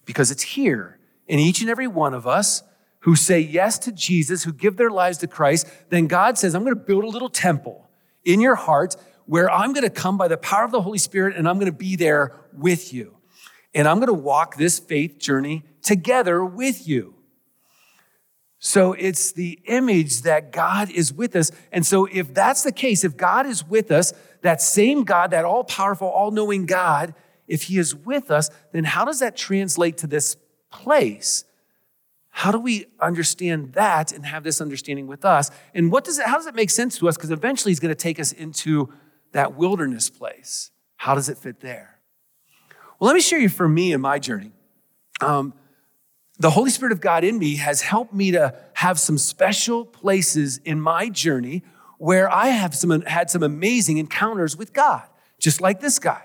because 0.06 0.30
it's 0.30 0.44
here 0.44 1.00
in 1.28 1.40
each 1.40 1.62
and 1.62 1.72
every 1.72 1.88
one 1.88 2.14
of 2.14 2.28
us 2.28 2.62
who 3.04 3.16
say 3.16 3.40
yes 3.40 3.78
to 3.80 3.92
Jesus, 3.92 4.44
who 4.44 4.54
give 4.54 4.78
their 4.78 4.90
lives 4.90 5.18
to 5.20 5.28
Christ, 5.28 5.68
then 5.90 6.08
God 6.08 6.38
says, 6.38 6.56
I'm 6.56 6.64
going 6.64 6.76
to 6.76 6.82
build 6.82 7.04
a 7.04 7.10
little 7.10 7.30
temple 7.30 7.90
in 8.24 8.40
your 8.40 8.56
heart 8.56 8.96
where 9.26 9.52
I'm 9.52 9.74
going 9.74 9.84
to 9.84 9.90
come 9.90 10.18
by 10.18 10.30
the 10.30 10.38
power 10.38 10.64
of 10.64 10.72
the 10.72 10.82
Holy 10.82 10.98
Spirit 10.98 11.36
and 11.36 11.48
I'm 11.48 11.60
going 11.60 11.72
to 11.72 11.78
be 11.78 11.98
there 11.98 12.34
with 12.54 12.94
you. 12.94 13.18
And 13.74 13.88
I'm 13.88 13.98
going 13.98 14.08
to 14.08 14.14
walk 14.14 14.56
this 14.56 14.80
faith 14.80 15.18
journey 15.18 15.64
together 15.82 16.46
with 16.46 16.88
you. 16.88 17.16
So 18.60 18.94
it's 18.94 19.34
the 19.34 19.60
image 19.66 20.22
that 20.22 20.54
God 20.54 20.90
is 20.90 21.12
with 21.12 21.36
us. 21.36 21.52
And 21.74 21.86
so 21.86 22.06
if 22.06 22.34
that's 22.34 22.64
the 22.64 22.72
case, 22.72 23.04
if 23.04 23.18
God 23.18 23.46
is 23.46 23.68
with 23.68 23.92
us, 23.92 24.14
that 24.42 24.62
same 24.62 25.04
God, 25.04 25.32
that 25.32 25.44
all 25.44 25.66
powerful, 25.66 26.08
all 26.08 26.32
knowing 26.32 26.66
God, 26.66 27.14
if 27.50 27.64
he 27.64 27.78
is 27.78 27.94
with 27.94 28.32
us, 28.32 28.50
then 28.72 28.86
how 28.86 29.04
does 29.04 29.20
that 29.20 29.36
translate 29.36 29.98
to 29.98 30.08
this 30.08 30.38
place? 30.72 31.44
How 32.36 32.52
do 32.52 32.58
we 32.60 32.88
understand 33.00 33.74
that 33.74 34.12
and 34.12 34.26
have 34.26 34.44
this 34.44 34.60
understanding 34.60 35.06
with 35.06 35.24
us? 35.24 35.52
And 35.76 35.92
what 35.92 36.04
does 36.04 36.18
it, 36.18 36.26
how 36.26 36.36
does 36.36 36.48
it 36.48 36.56
make 36.56 36.72
sense 36.72 36.98
to 36.98 37.08
us? 37.08 37.16
Because 37.16 37.30
eventually 37.30 37.70
he's 37.70 37.80
going 37.80 37.94
to 37.94 37.96
take 37.96 38.20
us 38.20 38.32
into 38.32 38.92
that 39.34 39.56
wilderness 39.56 40.10
place. 40.10 40.72
How 40.98 41.14
does 41.14 41.30
it 41.30 41.38
fit 41.38 41.60
there? 41.60 42.00
Well, 43.00 43.08
let 43.08 43.14
me 43.14 43.22
share 43.22 43.38
you 43.38 43.50
for 43.50 43.70
me 43.70 43.94
and 43.94 44.02
my 44.02 44.18
journey. 44.18 44.52
Um, 45.22 45.54
the 46.40 46.50
Holy 46.50 46.72
Spirit 46.72 46.92
of 46.92 47.02
God 47.02 47.24
in 47.24 47.38
me 47.38 47.58
has 47.58 47.82
helped 47.82 48.16
me 48.16 48.32
to 48.32 48.56
have 48.74 49.00
some 49.00 49.20
special 49.20 49.86
places 49.86 50.58
in 50.66 50.82
my 50.82 51.10
journey 51.10 51.62
where 52.00 52.34
I 52.34 52.48
have 52.48 52.74
some, 52.74 53.02
had 53.02 53.30
some 53.30 53.44
amazing 53.44 54.00
encounters 54.00 54.58
with 54.58 54.74
God, 54.74 55.04
just 55.38 55.62
like 55.62 55.82
this 55.82 56.00
guy. 56.00 56.24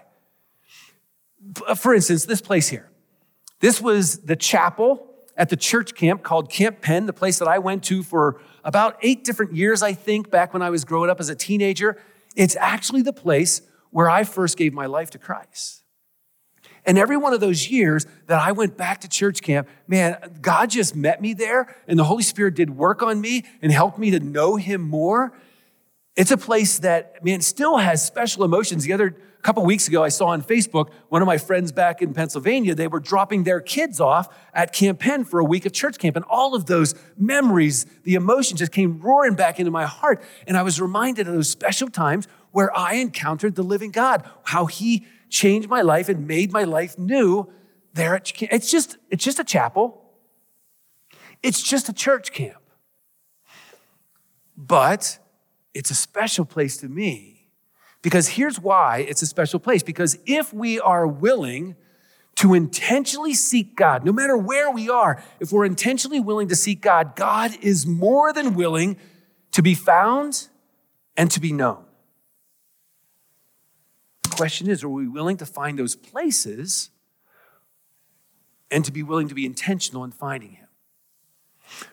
For 1.77 1.95
instance, 1.95 2.25
this 2.25 2.41
place 2.41 2.69
here. 2.69 2.91
This 3.61 3.79
was 3.79 4.21
the 4.21 4.37
chapel 4.37 5.08
at 5.39 5.49
the 5.49 5.57
church 5.57 5.95
camp 5.95 6.23
called 6.25 6.51
Camp 6.51 6.83
Penn, 6.83 7.07
the 7.07 7.13
place 7.13 7.39
that 7.39 7.49
I 7.49 7.61
went 7.61 7.85
to 7.85 8.03
for 8.03 8.41
about 8.65 8.99
eight 9.03 9.25
different 9.25 9.55
years, 9.55 9.83
I 9.83 9.95
think, 9.95 10.31
back 10.31 10.53
when 10.53 10.63
I 10.63 10.69
was 10.69 10.85
growing 10.85 11.09
up 11.09 11.21
as 11.21 11.29
a 11.31 11.35
teenager. 11.35 11.97
It's 12.37 12.57
actually 12.57 13.03
the 13.03 13.13
place 13.13 13.63
where 13.91 14.11
I 14.11 14.25
first 14.25 14.59
gave 14.59 14.75
my 14.75 14.87
life 14.87 15.11
to 15.11 15.19
Christ. 15.19 15.85
And 16.85 16.99
every 16.99 17.17
one 17.17 17.33
of 17.33 17.41
those 17.41 17.71
years 17.71 18.07
that 18.27 18.41
I 18.41 18.53
went 18.53 18.77
back 18.77 19.01
to 19.03 19.09
church 19.09 19.43
camp, 19.43 19.69
man, 19.87 20.17
God 20.41 20.71
just 20.71 20.97
met 20.97 21.23
me 21.23 21.35
there 21.35 21.75
and 21.87 21.99
the 21.99 22.05
Holy 22.05 22.23
Spirit 22.23 22.55
did 22.55 22.71
work 22.71 23.03
on 23.03 23.21
me 23.21 23.45
and 23.63 23.71
helped 23.71 23.99
me 23.99 24.11
to 24.11 24.21
know 24.21 24.57
Him 24.57 24.81
more. 24.81 25.33
It's 26.17 26.31
a 26.33 26.37
place 26.37 26.81
that, 26.81 27.25
man, 27.25 27.43
still 27.43 27.77
has 27.77 28.05
special 28.05 28.43
emotions. 28.43 28.85
The 28.85 28.93
other 28.93 29.17
a 29.39 29.43
couple 29.43 29.65
weeks 29.65 29.87
ago, 29.87 30.03
I 30.03 30.09
saw 30.09 30.27
on 30.27 30.43
Facebook 30.43 30.91
one 31.09 31.23
of 31.23 31.27
my 31.27 31.39
friends 31.39 31.71
back 31.71 32.03
in 32.03 32.13
Pennsylvania, 32.13 32.75
they 32.75 32.89
were 32.89 32.99
dropping 32.99 33.45
their 33.45 33.61
kids 33.61 34.01
off 34.01 34.29
at 34.53 34.73
Camp 34.73 34.99
Penn 34.99 35.25
for 35.25 35.39
a 35.39 35.45
week 35.45 35.65
of 35.65 35.73
church 35.73 35.99
camp. 35.99 36.17
And 36.17 36.25
all 36.29 36.55
of 36.57 36.67
those 36.67 36.95
memories, 37.17 37.87
the 38.03 38.15
emotions 38.15 38.59
just 38.59 38.73
came 38.73 39.01
roaring 39.01 39.37
back 39.37 39.61
into 39.61 39.71
my 39.71 39.87
heart. 39.87 40.23
And 40.47 40.57
I 40.57 40.63
was 40.63 40.81
reminded 40.81 41.29
of 41.29 41.35
those 41.35 41.49
special 41.49 41.89
times 41.89 42.27
where 42.51 42.77
I 42.77 42.95
encountered 42.95 43.55
the 43.55 43.63
living 43.63 43.93
God, 43.93 44.29
how 44.43 44.67
He 44.67 45.07
changed 45.31 45.69
my 45.69 45.83
life 45.83 46.09
and 46.09 46.27
made 46.27 46.53
my 46.53 46.65
life 46.65 46.99
new 46.99 47.49
there 47.95 48.17
at 48.17 48.25
camp. 48.25 48.53
It's 48.53 48.71
just, 48.71 48.99
it's 49.09 49.25
just 49.25 49.39
a 49.39 49.45
chapel. 49.45 50.03
It's 51.45 51.63
just 51.63 51.89
a 51.89 51.93
church 51.93 52.33
camp. 52.33 52.63
But 54.57 55.21
it's 55.75 55.93
a 55.93 55.95
special 55.95 56.45
place 56.45 56.77
to 56.79 56.89
me 56.89 57.38
because 58.03 58.29
here's 58.29 58.61
why 58.61 58.99
it's 59.09 59.23
a 59.23 59.27
special 59.27 59.59
place. 59.59 59.83
Because 59.83 60.19
if 60.27 60.53
we 60.53 60.79
are 60.81 61.07
willing 61.07 61.77
to 62.37 62.55
intentionally 62.55 63.35
seek 63.35 63.75
God, 63.75 64.05
no 64.05 64.13
matter 64.13 64.37
where 64.37 64.71
we 64.71 64.89
are, 64.89 65.23
if 65.41 65.51
we're 65.51 65.65
intentionally 65.65 66.21
willing 66.21 66.49
to 66.49 66.57
seek 66.57 66.81
God, 66.81 67.17
God 67.17 67.53
is 67.61 67.87
more 67.87 68.33
than 68.33 68.55
willing 68.55 68.97
to 69.53 69.63
be 69.63 69.75
found 69.75 70.49
and 71.17 71.31
to 71.33 71.41
be 71.41 71.53
known. 71.53 71.85
The 74.23 74.31
question 74.31 74.71
is 74.71 74.85
are 74.85 74.89
we 74.89 75.09
willing 75.09 75.37
to 75.39 75.47
find 75.47 75.79
those 75.79 75.97
places 75.97 76.91
and 78.71 78.85
to 78.85 78.93
be 78.93 79.03
willing 79.03 79.29
to 79.29 79.35
be 79.35 79.45
intentional 79.45 80.05
in 80.05 80.13
finding 80.13 80.53
Him? 80.53 80.69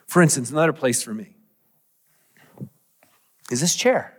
For 0.05 0.21
instance, 0.21 0.51
another 0.51 0.73
place 0.73 1.01
for 1.01 1.13
me 1.13 1.35
is 3.51 3.61
this 3.61 3.75
chair. 3.75 4.14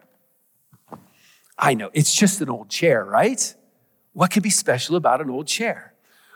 I 1.58 1.74
know, 1.74 1.90
it's 1.92 2.14
just 2.14 2.40
an 2.40 2.50
old 2.50 2.68
chair, 2.68 3.04
right? 3.04 3.54
What 4.12 4.30
could 4.30 4.42
be 4.42 4.50
special 4.50 4.96
about 4.96 5.20
an 5.20 5.30
old 5.30 5.46
chair? 5.46 5.94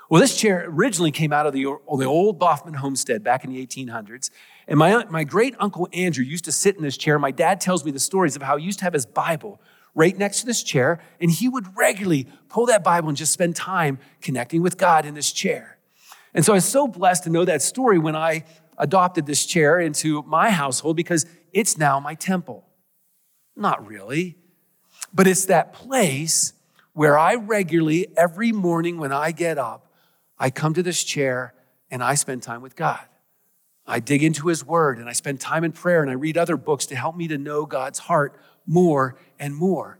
Well, 0.08 0.20
this 0.20 0.36
chair 0.36 0.64
originally 0.66 1.12
came 1.12 1.32
out 1.32 1.46
of 1.46 1.52
the, 1.52 1.62
the 1.62 2.04
old 2.04 2.40
Boffman 2.40 2.76
homestead 2.76 3.22
back 3.22 3.44
in 3.44 3.52
the 3.52 3.64
1800s. 3.64 4.30
And 4.66 4.78
my, 4.78 5.04
my 5.04 5.24
great 5.24 5.54
uncle 5.60 5.88
Andrew 5.92 6.24
used 6.24 6.44
to 6.46 6.52
sit 6.52 6.76
in 6.76 6.82
this 6.82 6.96
chair. 6.96 7.18
My 7.18 7.30
dad 7.30 7.60
tells 7.60 7.84
me 7.84 7.92
the 7.92 8.00
stories 8.00 8.34
of 8.34 8.42
how 8.42 8.56
he 8.56 8.64
used 8.64 8.80
to 8.80 8.84
have 8.84 8.92
his 8.92 9.06
Bible 9.06 9.60
right 9.94 10.16
next 10.16 10.40
to 10.40 10.46
this 10.46 10.62
chair, 10.62 11.00
and 11.20 11.30
he 11.30 11.48
would 11.48 11.76
regularly 11.76 12.26
pull 12.48 12.66
that 12.66 12.82
Bible 12.82 13.08
and 13.08 13.16
just 13.16 13.32
spend 13.32 13.56
time 13.56 13.98
connecting 14.20 14.62
with 14.62 14.78
God 14.78 15.04
in 15.04 15.14
this 15.14 15.32
chair. 15.32 15.78
And 16.34 16.44
so 16.44 16.52
I 16.52 16.56
was 16.56 16.64
so 16.64 16.86
blessed 16.86 17.24
to 17.24 17.30
know 17.30 17.44
that 17.44 17.62
story 17.62 17.98
when 17.98 18.16
I 18.16 18.44
adopted 18.78 19.26
this 19.26 19.44
chair 19.44 19.78
into 19.78 20.22
my 20.22 20.50
household 20.50 20.96
because 20.96 21.26
it's 21.52 21.76
now 21.76 22.00
my 22.00 22.14
temple. 22.14 22.66
Not 23.56 23.86
really. 23.86 24.36
But 25.12 25.26
it's 25.26 25.46
that 25.46 25.72
place 25.72 26.52
where 26.92 27.18
I 27.18 27.34
regularly, 27.34 28.08
every 28.16 28.52
morning 28.52 28.98
when 28.98 29.12
I 29.12 29.32
get 29.32 29.58
up, 29.58 29.92
I 30.38 30.50
come 30.50 30.74
to 30.74 30.82
this 30.82 31.02
chair 31.04 31.54
and 31.90 32.02
I 32.02 32.14
spend 32.14 32.42
time 32.42 32.62
with 32.62 32.76
God. 32.76 33.00
I 33.86 34.00
dig 34.00 34.22
into 34.22 34.48
His 34.48 34.64
Word 34.64 34.98
and 34.98 35.08
I 35.08 35.12
spend 35.12 35.40
time 35.40 35.64
in 35.64 35.72
prayer 35.72 36.02
and 36.02 36.10
I 36.10 36.14
read 36.14 36.38
other 36.38 36.56
books 36.56 36.86
to 36.86 36.96
help 36.96 37.16
me 37.16 37.28
to 37.28 37.38
know 37.38 37.66
God's 37.66 37.98
heart 37.98 38.40
more 38.66 39.16
and 39.38 39.54
more. 39.54 39.98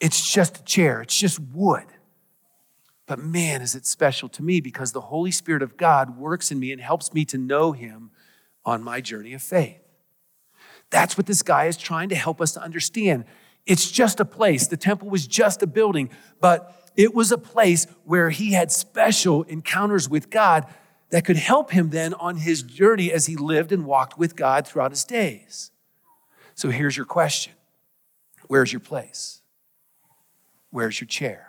It's 0.00 0.32
just 0.32 0.60
a 0.60 0.64
chair, 0.64 1.02
it's 1.02 1.18
just 1.18 1.40
wood. 1.40 1.86
But 3.06 3.18
man, 3.18 3.60
is 3.60 3.74
it 3.74 3.86
special 3.86 4.28
to 4.30 4.42
me 4.42 4.60
because 4.60 4.92
the 4.92 5.00
Holy 5.00 5.32
Spirit 5.32 5.62
of 5.62 5.76
God 5.76 6.16
works 6.16 6.52
in 6.52 6.60
me 6.60 6.70
and 6.70 6.80
helps 6.80 7.12
me 7.12 7.24
to 7.26 7.38
know 7.38 7.72
Him 7.72 8.12
on 8.64 8.84
my 8.84 9.00
journey 9.00 9.32
of 9.32 9.42
faith. 9.42 9.80
That's 10.90 11.16
what 11.16 11.26
this 11.26 11.42
guy 11.42 11.66
is 11.66 11.76
trying 11.76 12.08
to 12.10 12.14
help 12.14 12.40
us 12.40 12.52
to 12.52 12.62
understand. 12.62 13.24
It's 13.66 13.90
just 13.90 14.20
a 14.20 14.24
place. 14.24 14.66
The 14.66 14.76
temple 14.76 15.08
was 15.10 15.26
just 15.26 15.62
a 15.62 15.66
building, 15.66 16.10
but 16.40 16.92
it 16.96 17.14
was 17.14 17.32
a 17.32 17.38
place 17.38 17.86
where 18.04 18.30
he 18.30 18.52
had 18.52 18.72
special 18.72 19.42
encounters 19.44 20.08
with 20.08 20.30
God 20.30 20.66
that 21.10 21.24
could 21.24 21.36
help 21.36 21.70
him 21.70 21.90
then 21.90 22.14
on 22.14 22.36
his 22.36 22.62
journey 22.62 23.12
as 23.12 23.26
he 23.26 23.36
lived 23.36 23.72
and 23.72 23.84
walked 23.84 24.18
with 24.18 24.36
God 24.36 24.66
throughout 24.66 24.90
his 24.90 25.04
days. 25.04 25.70
So 26.54 26.70
here's 26.70 26.96
your 26.96 27.06
question 27.06 27.54
Where's 28.48 28.72
your 28.72 28.80
place? 28.80 29.40
Where's 30.70 31.00
your 31.00 31.08
chair? 31.08 31.46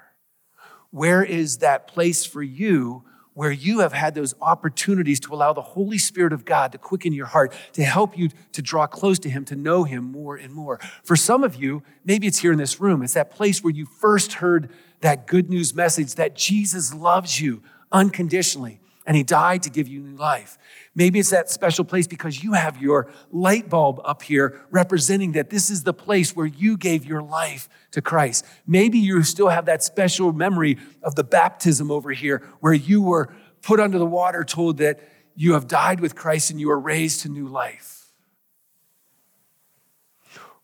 Where 0.89 1.23
is 1.23 1.59
that 1.59 1.87
place 1.87 2.25
for 2.25 2.43
you 2.43 3.05
where 3.33 3.51
you 3.51 3.79
have 3.79 3.93
had 3.93 4.13
those 4.13 4.33
opportunities 4.41 5.19
to 5.21 5.33
allow 5.33 5.53
the 5.53 5.61
Holy 5.61 5.97
Spirit 5.97 6.33
of 6.33 6.43
God 6.43 6.73
to 6.73 6.77
quicken 6.77 7.13
your 7.13 7.27
heart, 7.27 7.53
to 7.73 7.83
help 7.83 8.17
you 8.17 8.29
to 8.51 8.61
draw 8.61 8.87
close 8.87 9.19
to 9.19 9.29
Him, 9.29 9.45
to 9.45 9.55
know 9.55 9.83
Him 9.83 10.11
more 10.11 10.35
and 10.35 10.53
more. 10.53 10.79
For 11.03 11.15
some 11.15 11.43
of 11.43 11.55
you, 11.55 11.81
maybe 12.03 12.27
it's 12.27 12.39
here 12.39 12.51
in 12.51 12.57
this 12.57 12.81
room, 12.81 13.01
it's 13.01 13.13
that 13.13 13.31
place 13.31 13.63
where 13.63 13.73
you 13.73 13.85
first 13.85 14.33
heard 14.33 14.69
that 14.99 15.27
good 15.27 15.49
news 15.49 15.73
message 15.73 16.15
that 16.15 16.35
Jesus 16.35 16.93
loves 16.93 17.39
you 17.39 17.63
unconditionally 17.91 18.80
and 19.05 19.17
he 19.17 19.23
died 19.23 19.63
to 19.63 19.69
give 19.69 19.87
you 19.87 19.99
new 19.99 20.15
life. 20.15 20.57
Maybe 20.93 21.19
it's 21.19 21.31
that 21.31 21.49
special 21.49 21.83
place 21.83 22.07
because 22.07 22.43
you 22.43 22.53
have 22.53 22.81
your 22.81 23.11
light 23.31 23.69
bulb 23.69 23.99
up 24.03 24.21
here 24.21 24.61
representing 24.69 25.31
that 25.33 25.49
this 25.49 25.69
is 25.69 25.83
the 25.83 25.93
place 25.93 26.35
where 26.35 26.45
you 26.45 26.77
gave 26.77 27.05
your 27.05 27.21
life 27.21 27.67
to 27.91 28.01
Christ. 28.01 28.45
Maybe 28.67 28.99
you 28.99 29.23
still 29.23 29.49
have 29.49 29.65
that 29.65 29.83
special 29.83 30.33
memory 30.33 30.77
of 31.01 31.15
the 31.15 31.23
baptism 31.23 31.89
over 31.89 32.11
here 32.11 32.43
where 32.59 32.73
you 32.73 33.01
were 33.01 33.33
put 33.61 33.79
under 33.79 33.97
the 33.97 34.05
water, 34.05 34.43
told 34.43 34.77
that 34.77 34.99
you 35.35 35.53
have 35.53 35.67
died 35.67 35.99
with 35.99 36.15
Christ 36.15 36.51
and 36.51 36.59
you 36.59 36.69
are 36.69 36.79
raised 36.79 37.21
to 37.21 37.29
new 37.29 37.47
life. 37.47 38.11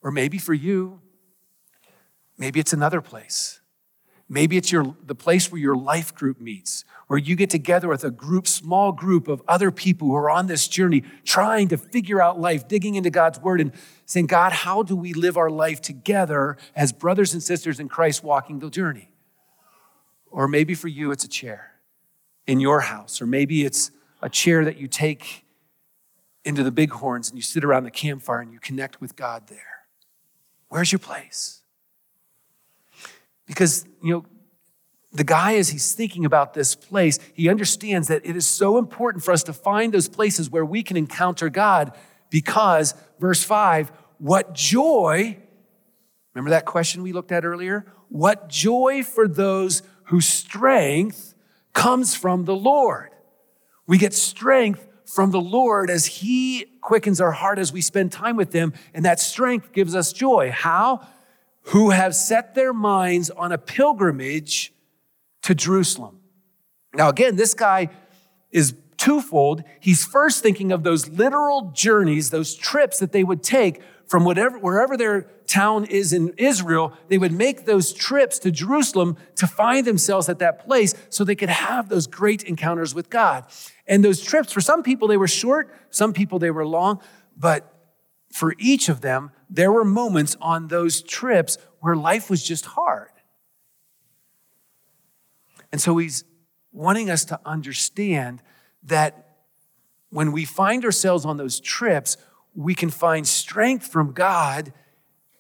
Or 0.02 0.12
maybe 0.12 0.38
for 0.38 0.54
you, 0.54 1.02
maybe 2.38 2.60
it's 2.60 2.74
another 2.74 3.02
place. 3.02 3.62
Maybe 4.30 4.58
it's 4.58 4.72
your, 4.72 4.96
the 5.06 5.16
place 5.16 5.52
where 5.52 5.62
your 5.62 5.78
life 5.78 6.14
group 6.14 6.42
meets, 6.42 6.84
where 7.08 7.18
you 7.18 7.36
get 7.36 7.50
together 7.50 7.88
with 7.88 8.04
a 8.04 8.12
group, 8.12 8.46
small 8.46 8.92
group 8.92 9.30
of 9.30 9.42
other 9.48 9.72
people 9.72 10.10
who 10.10 10.16
are 10.16 10.30
on 10.30 10.48
this 10.48 10.68
journey, 10.68 11.04
trying 11.24 11.70
to 11.70 11.78
figure 11.78 12.22
out 12.22 12.38
life, 12.38 12.68
digging 12.68 12.96
into 12.96 13.10
God's 13.10 13.40
word 13.40 13.62
and 13.62 13.72
saying, 14.06 14.28
God, 14.28 14.52
how 14.52 14.84
do 14.84 14.98
we 14.98 15.14
live 15.14 15.38
our 15.38 15.50
life 15.50 15.80
together 15.80 16.58
as 16.76 16.92
brothers 16.92 17.34
and 17.34 17.42
sisters 17.42 17.80
in 17.80 17.88
Christ 17.88 18.22
walking 18.22 18.60
the 18.60 18.70
journey? 18.70 19.12
Or 20.30 20.50
maybe 20.50 20.76
for 20.76 20.90
you, 20.90 21.12
it's 21.12 21.24
a 21.24 21.30
chair 21.30 21.72
in 22.46 22.60
your 22.60 22.82
house, 22.82 23.22
or 23.22 23.28
maybe 23.28 23.64
it's 23.64 23.92
a 24.22 24.30
chair 24.30 24.66
that 24.66 24.78
you 24.78 24.88
take 24.88 25.46
into 26.44 26.64
the 26.64 26.72
bighorns 26.72 27.30
and 27.30 27.38
you 27.38 27.42
sit 27.42 27.64
around 27.64 27.86
the 27.86 27.92
campfire 27.92 28.40
and 28.40 28.52
you 28.52 28.60
connect 28.60 29.00
with 29.00 29.16
God 29.16 29.48
there. 29.48 29.86
Where's 30.68 30.92
your 30.92 31.00
place? 31.00 31.62
Because, 33.48 33.86
you 34.04 34.14
know, 34.14 34.26
the 35.14 35.24
guy, 35.24 35.56
as 35.56 35.70
he's 35.70 35.94
thinking 35.94 36.26
about 36.26 36.54
this 36.54 36.76
place, 36.76 37.18
he 37.34 37.50
understands 37.50 38.08
that 38.10 38.26
it 38.26 38.36
is 38.36 38.46
so 38.46 38.78
important 38.78 39.24
for 39.24 39.32
us 39.32 39.42
to 39.44 39.54
find 39.54 39.94
those 39.94 40.08
places 40.08 40.50
where 40.50 40.66
we 40.66 40.84
can 40.84 40.98
encounter 40.98 41.50
God 41.50 41.98
because, 42.30 42.94
verse 43.20 43.44
5, 43.44 43.92
what 44.20 44.54
joy, 44.54 45.38
remember 46.34 46.50
that 46.52 46.66
question 46.66 47.02
we 47.02 47.14
looked 47.14 47.32
at 47.32 47.46
earlier? 47.46 47.86
What 48.10 48.50
joy 48.50 49.02
for 49.04 49.28
those 49.28 49.82
whose 50.08 50.28
strength 50.28 51.36
comes 51.78 52.16
from 52.16 52.46
the 52.46 52.56
Lord. 52.56 53.12
We 53.86 53.98
get 54.00 54.14
strength 54.14 54.88
from 55.06 55.30
the 55.30 55.40
Lord 55.40 55.90
as 55.92 56.08
He 56.08 56.66
quickens 56.82 57.22
our 57.22 57.32
heart 57.32 57.60
as 57.60 57.72
we 57.72 57.82
spend 57.82 58.12
time 58.12 58.36
with 58.36 58.52
Him, 58.52 58.74
and 58.96 59.06
that 59.06 59.20
strength 59.20 59.72
gives 59.74 59.96
us 59.96 60.12
joy. 60.12 60.52
How? 60.52 61.08
Who 61.68 61.90
have 61.90 62.16
set 62.16 62.56
their 62.56 62.74
minds 62.74 63.30
on 63.30 63.52
a 63.52 63.58
pilgrimage 63.58 64.74
to 65.42 65.54
Jerusalem. 65.54 66.20
Now, 66.94 67.10
again, 67.10 67.36
this 67.36 67.54
guy 67.54 67.90
is 68.52 68.74
twofold. 68.98 69.64
He's 69.80 70.06
first 70.06 70.42
thinking 70.42 70.72
of 70.72 70.84
those 70.84 71.10
literal 71.10 71.72
journeys, 71.74 72.30
those 72.30 72.56
trips 72.56 73.00
that 73.00 73.12
they 73.12 73.24
would 73.24 73.44
take 73.44 73.82
from 74.08 74.24
whatever, 74.24 74.58
wherever 74.58 74.96
their 74.96 75.24
town 75.46 75.84
is 75.86 76.14
in 76.14 76.34
Israel, 76.38 76.94
they 77.10 77.18
would 77.18 77.34
make 77.34 77.66
those 77.66 77.92
trips 77.92 78.40
to 78.40 78.52
Jerusalem 78.52 79.18
to 79.36 79.46
find 79.46 79.86
themselves 79.86 80.30
at 80.30 80.40
that 80.40 80.66
place 80.66 80.96
so 81.10 81.24
they 81.24 81.36
could 81.36 81.50
have 81.50 81.90
those 81.90 82.08
great 82.08 82.44
encounters 82.44 82.96
with 82.96 83.10
God. 83.10 83.46
And 83.86 84.04
those 84.06 84.22
trips, 84.22 84.54
for 84.54 84.62
some 84.62 84.84
people, 84.84 85.10
they 85.10 85.18
were 85.18 85.28
short, 85.28 85.74
some 85.90 86.14
people, 86.14 86.40
they 86.40 86.52
were 86.52 86.66
long, 86.66 87.02
but 87.36 87.74
for 88.32 88.54
each 88.58 88.88
of 88.88 89.02
them, 89.02 89.32
there 89.50 89.72
were 89.72 89.86
moments 89.86 90.36
on 90.42 90.68
those 90.68 91.02
trips 91.02 91.58
where 91.80 91.96
life 91.96 92.30
was 92.30 92.44
just 92.44 92.66
hard. 92.66 93.10
And 95.72 95.82
so 95.82 95.98
he's 95.98 96.24
wanting 96.72 97.10
us 97.10 97.26
to 97.26 97.40
understand 97.46 98.42
that 98.84 99.38
when 100.10 100.32
we 100.32 100.46
find 100.46 100.86
ourselves 100.86 101.26
on 101.26 101.38
those 101.38 101.60
trips, 101.60 102.18
we 102.56 102.74
can 102.74 102.90
find 102.90 103.28
strength 103.28 103.88
from 103.88 104.14
God 104.14 104.74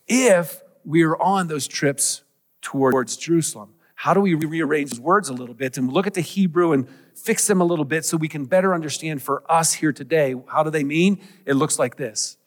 if 0.07 0.61
we 0.83 1.03
are 1.03 1.19
on 1.21 1.47
those 1.47 1.67
trips 1.67 2.23
towards 2.61 3.17
Jerusalem. 3.17 3.73
how 3.95 4.13
do 4.13 4.21
we 4.21 4.35
rearrange 4.35 4.91
those 4.91 4.99
words 4.99 5.27
a 5.27 5.33
little 5.33 5.55
bit 5.55 5.75
and 5.77 5.91
look 5.91 6.05
at 6.05 6.13
the 6.13 6.21
Hebrew 6.21 6.71
and 6.71 6.87
fix 7.15 7.47
them 7.47 7.61
a 7.61 7.63
little 7.63 7.85
bit 7.85 8.05
so 8.05 8.15
we 8.15 8.27
can 8.27 8.45
better 8.45 8.75
understand 8.75 9.23
for 9.23 9.41
us 9.51 9.73
here 9.73 9.91
today? 9.91 10.35
How 10.47 10.61
do 10.61 10.69
they 10.69 10.83
mean? 10.83 11.19
It 11.45 11.53
looks 11.53 11.79
like 11.79 11.95
this 11.95 12.37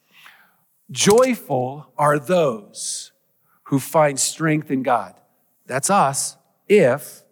Joyful 0.91 1.91
are 1.97 2.19
those 2.19 3.11
who 3.63 3.79
find 3.79 4.19
strength 4.19 4.69
in 4.69 4.83
God. 4.83 5.15
That's 5.65 5.89
us, 5.89 6.37
if 6.67 7.23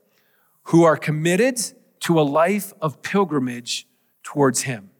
who 0.64 0.84
are 0.84 0.96
committed 0.96 1.60
to 2.02 2.20
a 2.20 2.22
life 2.22 2.74
of 2.82 3.02
pilgrimage 3.02 3.88
towards 4.24 4.62
Him. 4.62 4.92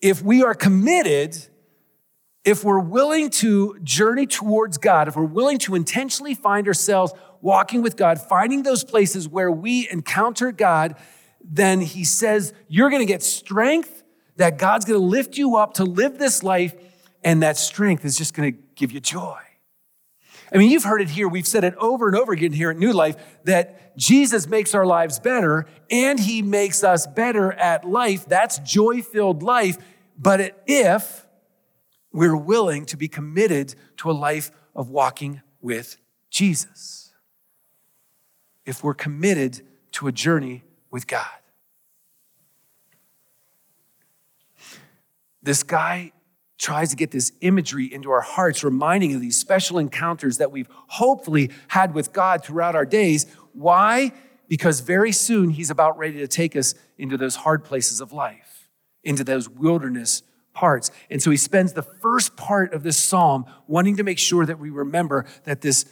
If 0.00 0.22
we 0.22 0.42
are 0.42 0.54
committed, 0.54 1.36
if 2.44 2.64
we're 2.64 2.80
willing 2.80 3.30
to 3.30 3.78
journey 3.82 4.26
towards 4.26 4.78
God, 4.78 5.06
if 5.06 5.16
we're 5.16 5.24
willing 5.24 5.58
to 5.58 5.74
intentionally 5.74 6.34
find 6.34 6.66
ourselves 6.66 7.12
walking 7.40 7.82
with 7.82 7.96
God, 7.96 8.20
finding 8.20 8.62
those 8.62 8.82
places 8.82 9.28
where 9.28 9.50
we 9.50 9.88
encounter 9.90 10.50
God, 10.50 10.96
then 11.42 11.80
He 11.80 12.04
says, 12.04 12.52
You're 12.68 12.90
going 12.90 13.02
to 13.02 13.06
get 13.06 13.22
strength, 13.22 13.99
that 14.40 14.56
God's 14.56 14.86
going 14.86 14.98
to 14.98 15.04
lift 15.04 15.36
you 15.36 15.56
up 15.56 15.74
to 15.74 15.84
live 15.84 16.16
this 16.16 16.42
life, 16.42 16.74
and 17.22 17.42
that 17.42 17.58
strength 17.58 18.06
is 18.06 18.16
just 18.16 18.32
going 18.32 18.50
to 18.50 18.58
give 18.74 18.90
you 18.90 18.98
joy. 18.98 19.36
I 20.50 20.56
mean, 20.56 20.70
you've 20.70 20.84
heard 20.84 21.02
it 21.02 21.10
here. 21.10 21.28
We've 21.28 21.46
said 21.46 21.62
it 21.62 21.74
over 21.74 22.08
and 22.08 22.16
over 22.16 22.32
again 22.32 22.52
here 22.52 22.70
at 22.70 22.78
New 22.78 22.94
Life 22.94 23.16
that 23.44 23.94
Jesus 23.98 24.48
makes 24.48 24.74
our 24.74 24.86
lives 24.86 25.18
better 25.18 25.66
and 25.90 26.18
he 26.18 26.40
makes 26.40 26.82
us 26.82 27.06
better 27.06 27.52
at 27.52 27.84
life. 27.84 28.24
That's 28.24 28.58
joy 28.60 29.02
filled 29.02 29.42
life. 29.42 29.76
But 30.18 30.62
if 30.66 31.26
we're 32.10 32.34
willing 32.34 32.86
to 32.86 32.96
be 32.96 33.08
committed 33.08 33.74
to 33.98 34.10
a 34.10 34.12
life 34.12 34.50
of 34.74 34.88
walking 34.88 35.42
with 35.60 35.98
Jesus, 36.30 37.12
if 38.64 38.82
we're 38.82 38.94
committed 38.94 39.60
to 39.92 40.08
a 40.08 40.12
journey 40.12 40.64
with 40.90 41.06
God. 41.06 41.39
This 45.42 45.62
guy 45.62 46.12
tries 46.58 46.90
to 46.90 46.96
get 46.96 47.10
this 47.10 47.32
imagery 47.40 47.92
into 47.92 48.10
our 48.10 48.20
hearts, 48.20 48.62
reminding 48.62 49.14
of 49.14 49.20
these 49.20 49.38
special 49.38 49.78
encounters 49.78 50.38
that 50.38 50.52
we've 50.52 50.68
hopefully 50.88 51.50
had 51.68 51.94
with 51.94 52.12
God 52.12 52.44
throughout 52.44 52.76
our 52.76 52.84
days. 52.84 53.26
Why? 53.54 54.12
Because 54.46 54.80
very 54.80 55.10
soon 55.12 55.50
he's 55.50 55.70
about 55.70 55.96
ready 55.96 56.18
to 56.18 56.28
take 56.28 56.54
us 56.54 56.74
into 56.98 57.16
those 57.16 57.36
hard 57.36 57.64
places 57.64 58.00
of 58.00 58.12
life, 58.12 58.68
into 59.02 59.24
those 59.24 59.48
wilderness 59.48 60.22
parts. 60.52 60.90
And 61.08 61.22
so 61.22 61.30
he 61.30 61.38
spends 61.38 61.72
the 61.72 61.82
first 61.82 62.36
part 62.36 62.74
of 62.74 62.82
this 62.82 62.98
psalm 62.98 63.46
wanting 63.66 63.96
to 63.96 64.02
make 64.02 64.18
sure 64.18 64.44
that 64.44 64.58
we 64.58 64.68
remember 64.68 65.24
that 65.44 65.62
this 65.62 65.86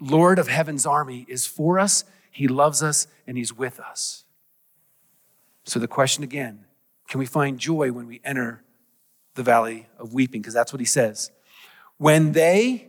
Lord 0.00 0.40
of 0.40 0.48
heaven's 0.48 0.86
army 0.86 1.24
is 1.28 1.46
for 1.46 1.78
us, 1.78 2.02
he 2.32 2.48
loves 2.48 2.82
us, 2.82 3.06
and 3.28 3.38
he's 3.38 3.52
with 3.52 3.78
us. 3.78 4.24
So 5.64 5.78
the 5.78 5.86
question 5.86 6.24
again 6.24 6.64
can 7.08 7.20
we 7.20 7.26
find 7.26 7.60
joy 7.60 7.92
when 7.92 8.08
we 8.08 8.20
enter 8.24 8.63
the 9.34 9.42
valley 9.42 9.86
of 9.98 10.12
weeping, 10.12 10.40
because 10.40 10.54
that's 10.54 10.72
what 10.72 10.80
he 10.80 10.86
says. 10.86 11.30
When 11.98 12.32
they 12.32 12.88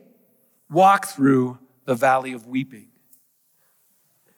walk 0.69 1.07
through 1.07 1.59
the 1.85 1.95
valley 1.95 2.33
of 2.33 2.47
weeping. 2.47 2.87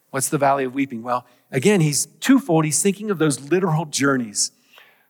What's 0.10 0.30
the 0.30 0.38
valley 0.38 0.66
of 0.66 0.74
weeping? 0.74 1.04
Well, 1.04 1.26
again, 1.52 1.82
he's 1.82 2.06
twofold. 2.20 2.66
He's 2.66 2.82
thinking 2.82 3.10
of 3.10 3.18
those 3.18 3.50
literal 3.50 3.86
journeys 3.86 4.52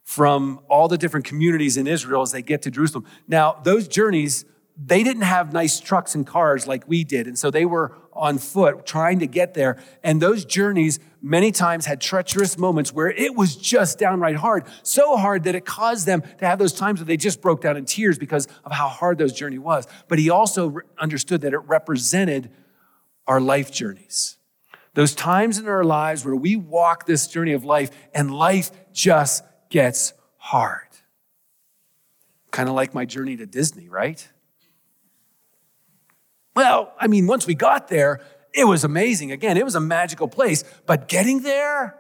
from 0.04 0.62
all 0.70 0.88
the 0.88 0.98
different 0.98 1.26
communities 1.26 1.76
in 1.76 1.86
Israel 1.88 2.22
as 2.22 2.32
they 2.32 2.42
get 2.42 2.62
to 2.62 2.72
Jerusalem. 2.72 3.06
Now, 3.28 3.60
those 3.64 3.88
journeys 3.88 4.46
they 4.80 5.02
didn't 5.04 5.24
have 5.24 5.54
nice 5.54 5.80
trucks 5.80 6.14
and 6.14 6.26
cars 6.26 6.68
like 6.68 6.88
we 6.88 7.04
did. 7.04 7.26
And 7.26 7.38
so 7.38 7.50
they 7.50 7.66
were 7.66 7.98
on 8.14 8.38
foot 8.38 8.86
trying 8.86 9.20
to 9.20 9.28
get 9.28 9.56
there. 9.56 9.82
And 10.04 10.22
those 10.22 10.46
journeys 10.46 11.00
many 11.22 11.52
times 11.52 11.86
had 11.88 12.00
treacherous 12.00 12.58
moments 12.58 12.94
where 12.94 13.10
it 13.10 13.36
was 13.36 13.56
just 13.56 13.98
downright 13.98 14.36
hard. 14.36 14.66
So 14.84 15.18
hard 15.18 15.46
that 15.46 15.56
it 15.56 15.66
caused 15.66 16.06
them 16.06 16.22
to 16.22 16.46
have 16.46 16.60
those 16.60 16.74
times 16.74 17.00
where 17.00 17.06
they 17.06 17.18
just 17.18 17.42
broke 17.42 17.62
down 17.62 17.76
in 17.76 17.86
tears 17.86 18.20
because 18.20 18.48
of 18.64 18.72
how 18.72 18.88
hard 18.88 19.18
those 19.18 19.34
journey 19.34 19.58
was. 19.58 19.88
But 20.08 20.20
he 20.20 20.30
also 20.30 20.78
understood 21.00 21.42
that 21.42 21.54
it 21.54 21.60
represented 21.60 22.52
our 23.26 23.42
life 23.42 23.72
journeys. 23.72 24.38
Those 24.94 25.16
times 25.16 25.58
in 25.58 25.68
our 25.68 25.84
lives 25.84 26.24
where 26.24 26.36
we 26.36 26.56
walk 26.56 27.06
this 27.06 27.28
journey 27.28 27.54
of 27.54 27.64
life 27.64 27.90
and 28.14 28.32
life 28.32 28.72
just 28.94 29.44
gets 29.70 30.14
hard. 30.38 30.82
Kind 32.52 32.70
of 32.70 32.76
like 32.76 32.94
my 32.94 33.06
journey 33.06 33.38
to 33.38 33.46
Disney, 33.46 33.90
right? 33.90 34.28
Well, 36.58 36.92
I 37.00 37.06
mean, 37.06 37.28
once 37.28 37.46
we 37.46 37.54
got 37.54 37.88
there, 37.88 38.20
it 38.52 38.64
was 38.64 38.84
amazing. 38.84 39.32
Again, 39.32 39.58
it 39.58 39.64
was 39.64 39.76
a 39.76 39.80
magical 39.80 40.28
place, 40.28 40.64
but 40.88 41.08
getting 41.08 41.44
there, 41.44 41.96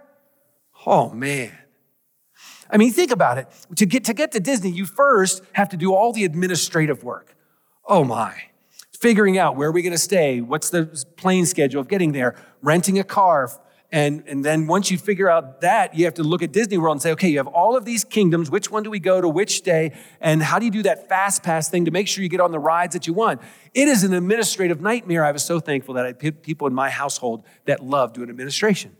oh 0.84 1.12
man. 1.12 1.56
I 2.68 2.78
mean, 2.78 2.92
think 2.92 3.12
about 3.12 3.38
it. 3.38 3.48
To 3.76 3.86
get 3.86 4.06
to 4.06 4.16
get 4.16 4.32
to 4.32 4.40
Disney, 4.40 4.72
you 4.72 4.88
first 4.88 5.44
have 5.52 5.70
to 5.70 5.78
do 5.78 5.94
all 5.94 6.12
the 6.12 6.26
administrative 6.26 7.04
work. 7.04 7.36
Oh 7.86 8.04
my. 8.04 8.34
Figuring 9.00 9.38
out 9.38 9.58
where 9.58 9.70
are 9.70 9.72
we 9.72 9.84
going 9.84 9.92
to 9.92 10.00
stay, 10.00 10.42
what's 10.42 10.72
the 10.72 11.06
plane 11.18 11.46
schedule 11.46 11.80
of 11.80 11.88
getting 11.88 12.12
there, 12.12 12.34
renting 12.64 12.98
a 12.98 13.04
car, 13.04 13.52
and, 13.90 14.24
and 14.28 14.44
then 14.44 14.68
once 14.68 14.92
you 14.92 14.98
figure 14.98 15.30
out 15.30 15.62
that, 15.62 15.96
you 15.96 16.04
have 16.06 16.16
to 16.16 16.24
look 16.24 16.42
at 16.42 16.52
Disney 16.52 16.78
World 16.78 16.96
and 16.96 17.02
say, 17.02 17.12
okay, 17.12 17.30
you 17.30 17.38
have 17.38 17.48
all 17.48 17.78
of 17.78 17.86
these 17.86 18.04
kingdoms. 18.04 18.52
Which 18.52 18.70
one 18.70 18.84
do 18.84 18.90
we 18.90 19.00
go 19.00 19.22
to 19.22 19.30
which 19.30 19.62
day? 19.62 19.98
And 20.20 20.44
how 20.44 20.60
do 20.60 20.66
you 20.66 20.72
do 20.72 20.84
that 20.84 21.08
fast 21.08 21.42
pass 21.42 21.70
thing 21.70 21.86
to 21.86 21.92
make 21.92 22.10
sure 22.10 22.22
you 22.22 22.28
get 22.28 22.42
on 22.42 22.52
the 22.52 22.60
rides 22.60 22.94
that 22.94 23.08
you 23.08 23.14
want? 23.14 23.42
It 23.74 23.88
is 23.88 24.04
an 24.04 24.14
administrative 24.14 24.82
nightmare. 24.82 25.24
I 25.24 25.32
was 25.32 25.44
so 25.44 25.62
thankful 25.62 25.94
that 25.94 26.04
I 26.04 26.08
had 26.22 26.44
people 26.44 26.68
in 26.68 26.74
my 26.74 26.90
household 26.90 27.46
that 27.64 27.82
love 27.82 28.12
doing 28.12 28.30
administration. 28.30 28.94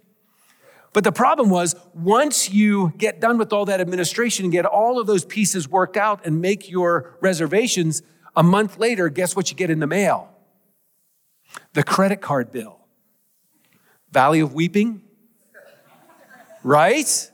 But 0.94 1.04
the 1.04 1.12
problem 1.12 1.50
was, 1.50 1.76
once 1.94 2.50
you 2.50 2.94
get 2.98 3.20
done 3.20 3.38
with 3.38 3.52
all 3.52 3.66
that 3.66 3.82
administration 3.82 4.46
and 4.46 4.52
get 4.54 4.66
all 4.66 5.02
of 5.02 5.06
those 5.06 5.26
pieces 5.26 5.68
worked 5.68 5.98
out 5.98 6.26
and 6.26 6.42
make 6.42 6.70
your 6.70 7.18
reservations, 7.20 8.04
a 8.38 8.42
month 8.42 8.80
later, 8.80 9.10
guess 9.10 9.36
what 9.36 9.52
you 9.52 9.58
get 9.58 9.70
in 9.70 9.80
the 9.80 9.88
mail? 9.88 10.30
The 11.74 11.84
credit 11.84 12.22
card 12.22 12.52
bill. 12.52 12.77
Valley 14.18 14.40
of 14.40 14.52
Weeping, 14.52 15.04
right? 16.64 17.32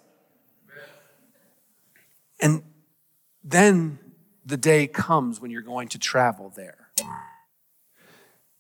And 2.41 2.62
then 3.41 4.00
the 4.46 4.58
day 4.58 4.88
comes 4.88 5.39
when 5.39 5.50
you're 5.50 5.62
going 5.62 5.88
to 5.88 5.98
travel 5.98 6.52
there. 6.54 6.89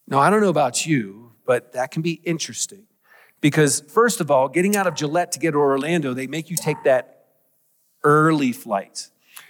Now, 0.07 0.19
I 0.19 0.29
don't 0.29 0.39
know 0.39 0.47
about 0.47 0.85
you, 0.85 1.33
but 1.45 1.73
that 1.73 1.91
can 1.91 2.01
be 2.01 2.13
interesting 2.23 2.87
because, 3.41 3.81
first 3.89 4.21
of 4.21 4.31
all, 4.31 4.47
getting 4.47 4.77
out 4.77 4.87
of 4.87 4.95
Gillette 4.95 5.33
to 5.33 5.39
get 5.39 5.51
to 5.51 5.57
Orlando, 5.57 6.13
they 6.13 6.27
make 6.27 6.49
you 6.49 6.55
take 6.55 6.81
that 6.85 7.25
early 8.05 8.53
flight. 8.53 9.09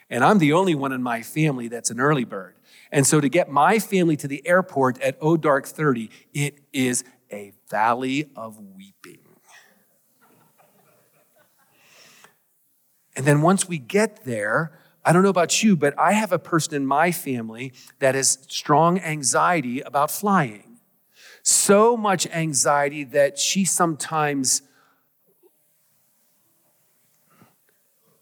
And 0.09 0.23
I'm 0.23 0.39
the 0.39 0.53
only 0.53 0.73
one 0.73 0.91
in 0.91 1.03
my 1.03 1.21
family 1.21 1.67
that's 1.67 1.91
an 1.91 1.99
early 1.99 2.25
bird. 2.25 2.55
And 2.91 3.05
so 3.05 3.21
to 3.21 3.29
get 3.29 3.51
my 3.51 3.77
family 3.77 4.17
to 4.17 4.27
the 4.27 4.41
airport 4.47 4.99
at 4.99 5.15
O 5.21 5.37
Dark 5.37 5.67
30, 5.67 6.09
it 6.33 6.59
is 6.73 7.03
a 7.33 7.53
valley 7.69 8.29
of 8.35 8.59
weeping. 8.59 9.19
And 13.15 13.25
then 13.25 13.41
once 13.41 13.67
we 13.67 13.77
get 13.77 14.23
there, 14.23 14.79
I 15.05 15.11
don't 15.11 15.23
know 15.23 15.29
about 15.29 15.61
you, 15.61 15.75
but 15.75 15.97
I 15.99 16.13
have 16.13 16.31
a 16.31 16.39
person 16.39 16.75
in 16.75 16.85
my 16.85 17.11
family 17.11 17.73
that 17.99 18.15
has 18.15 18.39
strong 18.47 18.99
anxiety 18.99 19.81
about 19.81 20.09
flying. 20.09 20.79
So 21.43 21.97
much 21.97 22.25
anxiety 22.27 23.03
that 23.03 23.37
she 23.37 23.65
sometimes, 23.65 24.61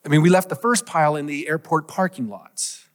I 0.04 0.10
mean, 0.10 0.22
we 0.22 0.30
left 0.30 0.50
the 0.50 0.56
first 0.56 0.86
pile 0.88 1.16
in 1.16 1.28
the 1.28 1.48
airport 1.48 1.88
parking 1.88 2.30
lots. 2.30 2.90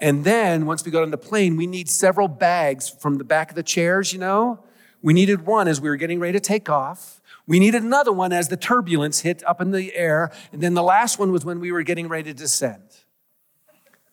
And 0.00 0.24
then 0.24 0.66
once 0.66 0.84
we 0.84 0.92
got 0.92 1.02
on 1.02 1.10
the 1.10 1.18
plane, 1.18 1.56
we 1.56 1.66
need 1.66 1.90
several 1.90 2.28
bags 2.28 2.88
from 2.88 3.16
the 3.16 3.24
back 3.24 3.50
of 3.50 3.56
the 3.56 3.64
chairs, 3.64 4.12
you 4.12 4.20
know? 4.20 4.62
We 5.02 5.12
needed 5.12 5.46
one 5.46 5.68
as 5.68 5.80
we 5.80 5.88
were 5.88 5.96
getting 5.96 6.18
ready 6.18 6.32
to 6.32 6.40
take 6.40 6.68
off. 6.68 7.20
We 7.46 7.58
needed 7.58 7.82
another 7.82 8.12
one 8.12 8.32
as 8.32 8.48
the 8.48 8.56
turbulence 8.56 9.20
hit 9.20 9.42
up 9.46 9.60
in 9.60 9.70
the 9.70 9.94
air. 9.94 10.30
And 10.52 10.60
then 10.60 10.74
the 10.74 10.82
last 10.82 11.18
one 11.18 11.32
was 11.32 11.44
when 11.44 11.60
we 11.60 11.72
were 11.72 11.82
getting 11.82 12.08
ready 12.08 12.24
to 12.24 12.34
descend. 12.34 12.82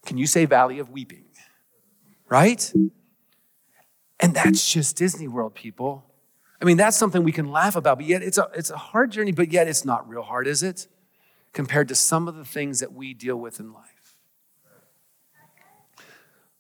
Can 0.06 0.18
you 0.18 0.28
say 0.28 0.46
Valley 0.46 0.80
of 0.80 0.90
Weeping? 0.90 1.26
Right? 2.30 2.72
And 4.20 4.34
that's 4.34 4.72
just 4.72 4.96
Disney 4.96 5.28
World, 5.28 5.56
people. 5.56 6.06
I 6.62 6.66
mean, 6.66 6.78
that's 6.78 6.96
something 6.96 7.24
we 7.24 7.32
can 7.32 7.52
laugh 7.52 7.76
about, 7.76 7.98
but 7.98 8.08
yet 8.08 8.24
it's 8.24 8.38
a, 8.38 8.50
it's 8.54 8.70
a 8.70 8.78
hard 8.78 9.12
journey, 9.12 9.32
but 9.32 9.52
yet 9.52 9.68
it's 9.68 9.84
not 9.84 10.08
real 10.08 10.22
hard, 10.22 10.48
is 10.48 10.64
it? 10.64 10.88
Compared 11.52 11.88
to 11.90 11.96
some 11.96 12.28
of 12.28 12.36
the 12.36 12.46
things 12.46 12.80
that 12.80 12.94
we 12.94 13.14
deal 13.14 13.36
with 13.36 13.60
in 13.60 13.74
life. 13.74 13.92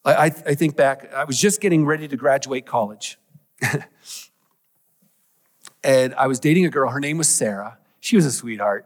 I, 0.03 0.25
I 0.25 0.29
think 0.29 0.75
back, 0.75 1.11
I 1.13 1.23
was 1.23 1.39
just 1.39 1.61
getting 1.61 1.85
ready 1.85 2.07
to 2.07 2.15
graduate 2.15 2.65
college. 2.65 3.17
and 5.86 6.15
I 6.15 6.28
was 6.28 6.39
dating 6.39 6.65
a 6.65 6.69
girl. 6.69 6.89
Her 6.89 7.00
name 7.00 7.17
was 7.17 7.30
Sarah. 7.30 7.78
She 8.00 8.15
was 8.15 8.26
a 8.26 8.32
sweetheart. 8.32 8.86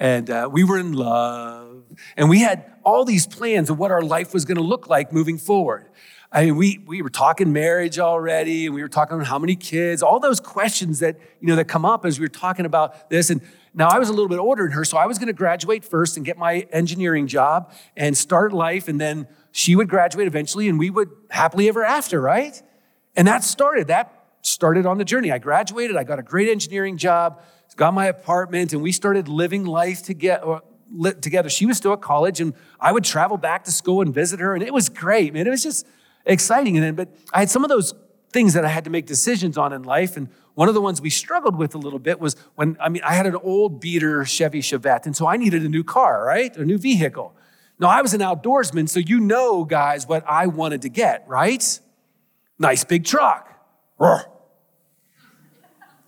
And 0.00 0.28
uh, 0.28 0.48
we 0.50 0.64
were 0.64 0.78
in 0.78 0.92
love. 0.92 1.84
And 2.16 2.28
we 2.28 2.40
had 2.40 2.72
all 2.82 3.04
these 3.04 3.26
plans 3.26 3.70
of 3.70 3.78
what 3.78 3.92
our 3.92 4.02
life 4.02 4.34
was 4.34 4.44
going 4.44 4.56
to 4.56 4.62
look 4.62 4.88
like 4.88 5.12
moving 5.12 5.38
forward. 5.38 5.88
I 6.32 6.46
mean, 6.46 6.56
we, 6.56 6.78
we 6.84 7.00
were 7.00 7.10
talking 7.10 7.52
marriage 7.52 8.00
already, 8.00 8.66
and 8.66 8.74
we 8.74 8.82
were 8.82 8.88
talking 8.88 9.14
about 9.14 9.28
how 9.28 9.38
many 9.38 9.54
kids, 9.54 10.02
all 10.02 10.18
those 10.18 10.40
questions 10.40 10.98
that, 10.98 11.16
you 11.40 11.46
know, 11.46 11.54
that 11.54 11.66
come 11.66 11.84
up 11.84 12.04
as 12.04 12.18
we 12.18 12.24
were 12.24 12.28
talking 12.28 12.66
about 12.66 13.08
this. 13.08 13.30
And 13.30 13.40
now 13.72 13.88
I 13.88 14.00
was 14.00 14.08
a 14.08 14.12
little 14.12 14.28
bit 14.28 14.40
older 14.40 14.64
than 14.64 14.72
her, 14.72 14.84
so 14.84 14.98
I 14.98 15.06
was 15.06 15.18
going 15.18 15.28
to 15.28 15.32
graduate 15.32 15.84
first 15.84 16.16
and 16.16 16.26
get 16.26 16.36
my 16.36 16.66
engineering 16.72 17.28
job 17.28 17.72
and 17.96 18.16
start 18.16 18.52
life, 18.52 18.88
and 18.88 19.00
then 19.00 19.28
she 19.52 19.76
would 19.76 19.88
graduate 19.88 20.26
eventually, 20.26 20.68
and 20.68 20.76
we 20.76 20.90
would 20.90 21.10
happily 21.30 21.68
ever 21.68 21.84
after, 21.84 22.20
right? 22.20 22.60
And 23.14 23.28
that 23.28 23.44
started, 23.44 23.86
that 23.86 24.23
started 24.44 24.86
on 24.86 24.98
the 24.98 25.04
journey. 25.04 25.32
I 25.32 25.38
graduated, 25.38 25.96
I 25.96 26.04
got 26.04 26.18
a 26.18 26.22
great 26.22 26.48
engineering 26.48 26.96
job, 26.96 27.42
got 27.76 27.94
my 27.94 28.06
apartment, 28.06 28.72
and 28.72 28.82
we 28.82 28.92
started 28.92 29.28
living 29.28 29.64
life 29.64 30.02
together 30.02 30.60
together. 31.20 31.48
She 31.48 31.66
was 31.66 31.76
still 31.76 31.92
at 31.92 32.02
college, 32.02 32.40
and 32.40 32.54
I 32.78 32.92
would 32.92 33.04
travel 33.04 33.36
back 33.36 33.64
to 33.64 33.72
school 33.72 34.00
and 34.00 34.14
visit 34.14 34.38
her, 34.40 34.54
and 34.54 34.62
it 34.62 34.72
was 34.72 34.88
great, 34.88 35.32
man. 35.32 35.46
It 35.46 35.50
was 35.50 35.62
just 35.62 35.86
exciting. 36.24 36.76
And 36.76 36.84
then, 36.84 36.94
but 36.94 37.08
I 37.32 37.40
had 37.40 37.50
some 37.50 37.64
of 37.64 37.68
those 37.68 37.94
things 38.30 38.54
that 38.54 38.64
I 38.64 38.68
had 38.68 38.84
to 38.84 38.90
make 38.90 39.06
decisions 39.06 39.58
on 39.58 39.72
in 39.72 39.82
life, 39.82 40.16
and 40.16 40.28
one 40.54 40.68
of 40.68 40.74
the 40.74 40.80
ones 40.80 41.00
we 41.00 41.10
struggled 41.10 41.56
with 41.56 41.74
a 41.74 41.78
little 41.78 41.98
bit 41.98 42.20
was 42.20 42.36
when 42.54 42.76
I 42.80 42.88
mean 42.88 43.02
I 43.04 43.14
had 43.14 43.26
an 43.26 43.36
old 43.36 43.80
beater 43.80 44.24
Chevy 44.24 44.60
Chevette, 44.60 45.06
and 45.06 45.16
so 45.16 45.26
I 45.26 45.36
needed 45.36 45.64
a 45.64 45.68
new 45.68 45.84
car, 45.84 46.24
right, 46.24 46.54
a 46.56 46.64
new 46.64 46.78
vehicle. 46.78 47.34
Now 47.78 47.88
I 47.88 48.02
was 48.02 48.14
an 48.14 48.20
outdoorsman, 48.20 48.88
so 48.88 49.00
you 49.00 49.18
know, 49.18 49.64
guys, 49.64 50.06
what 50.06 50.24
I 50.28 50.46
wanted 50.46 50.82
to 50.82 50.88
get, 50.88 51.24
right? 51.26 51.80
Nice 52.58 52.84
big 52.84 53.04
truck. 53.04 53.50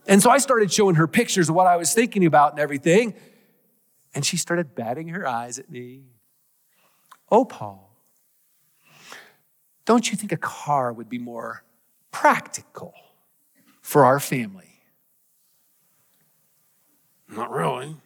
And 0.07 0.23
so 0.23 0.31
I 0.31 0.38
started 0.38 0.73
showing 0.73 0.95
her 0.97 1.07
pictures 1.07 1.49
of 1.49 1.55
what 1.55 1.66
I 1.66 1.77
was 1.77 1.92
thinking 1.92 2.25
about 2.25 2.53
and 2.53 2.61
everything. 2.61 3.14
And 4.14 4.25
she 4.25 4.37
started 4.37 4.75
batting 4.75 5.09
her 5.09 5.27
eyes 5.27 5.59
at 5.59 5.71
me. 5.71 6.05
Oh, 7.31 7.45
Paul, 7.45 7.92
don't 9.85 10.11
you 10.11 10.16
think 10.16 10.33
a 10.33 10.37
car 10.37 10.92
would 10.92 11.09
be 11.09 11.19
more 11.19 11.64
practical 12.12 12.95
for 13.83 14.05
our 14.05 14.21
family? 14.21 14.83
Not 17.29 17.51
really. 17.51 17.97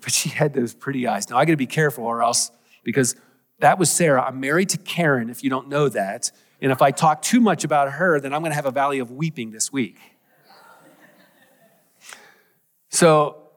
but 0.00 0.12
she 0.12 0.28
had 0.28 0.54
those 0.54 0.72
pretty 0.72 1.06
eyes. 1.06 1.28
Now 1.28 1.36
I 1.36 1.44
gotta 1.44 1.56
be 1.56 1.66
careful 1.66 2.04
or 2.04 2.22
else, 2.22 2.52
because 2.84 3.16
that 3.58 3.78
was 3.78 3.90
Sarah. 3.90 4.22
I'm 4.22 4.38
married 4.38 4.68
to 4.70 4.78
Karen, 4.78 5.30
if 5.30 5.42
you 5.42 5.50
don't 5.50 5.68
know 5.68 5.88
that. 5.88 6.30
And 6.60 6.72
if 6.72 6.80
I 6.80 6.90
talk 6.90 7.22
too 7.22 7.40
much 7.40 7.64
about 7.64 7.92
her, 7.92 8.18
then 8.20 8.32
I'm 8.32 8.42
gonna 8.42 8.54
have 8.54 8.66
a 8.66 8.70
valley 8.70 8.98
of 8.98 9.10
weeping 9.10 9.50
this 9.50 9.72
week. 9.72 9.98
So 12.88 13.50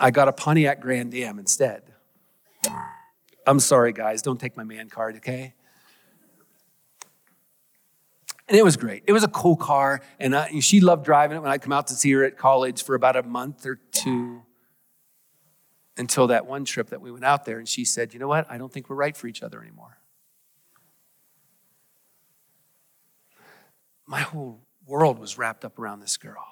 I 0.00 0.10
got 0.10 0.28
a 0.28 0.32
Pontiac 0.32 0.80
Grand 0.80 1.14
Am 1.14 1.38
instead. 1.38 1.82
I'm 3.46 3.60
sorry, 3.60 3.92
guys, 3.92 4.22
don't 4.22 4.40
take 4.40 4.56
my 4.56 4.64
man 4.64 4.88
card, 4.88 5.16
okay? 5.16 5.54
And 8.48 8.56
it 8.56 8.64
was 8.64 8.76
great. 8.76 9.04
It 9.06 9.12
was 9.12 9.24
a 9.24 9.28
cool 9.28 9.56
car, 9.56 10.00
and 10.20 10.34
I, 10.34 10.60
she 10.60 10.80
loved 10.80 11.04
driving 11.04 11.36
it 11.36 11.40
when 11.40 11.50
I'd 11.50 11.62
come 11.62 11.72
out 11.72 11.88
to 11.88 11.94
see 11.94 12.12
her 12.12 12.24
at 12.24 12.36
college 12.36 12.82
for 12.82 12.94
about 12.94 13.16
a 13.16 13.22
month 13.22 13.66
or 13.66 13.80
two 13.92 14.42
until 15.96 16.26
that 16.28 16.46
one 16.46 16.64
trip 16.64 16.90
that 16.90 17.00
we 17.00 17.10
went 17.10 17.24
out 17.24 17.44
there, 17.44 17.58
and 17.58 17.68
she 17.68 17.84
said, 17.84 18.12
You 18.12 18.20
know 18.20 18.28
what? 18.28 18.50
I 18.50 18.58
don't 18.58 18.72
think 18.72 18.88
we're 18.90 18.96
right 18.96 19.16
for 19.16 19.26
each 19.26 19.42
other 19.42 19.60
anymore. 19.60 19.95
My 24.06 24.20
whole 24.20 24.62
world 24.86 25.18
was 25.18 25.36
wrapped 25.36 25.64
up 25.64 25.78
around 25.78 26.00
this 26.00 26.16
girl. 26.16 26.44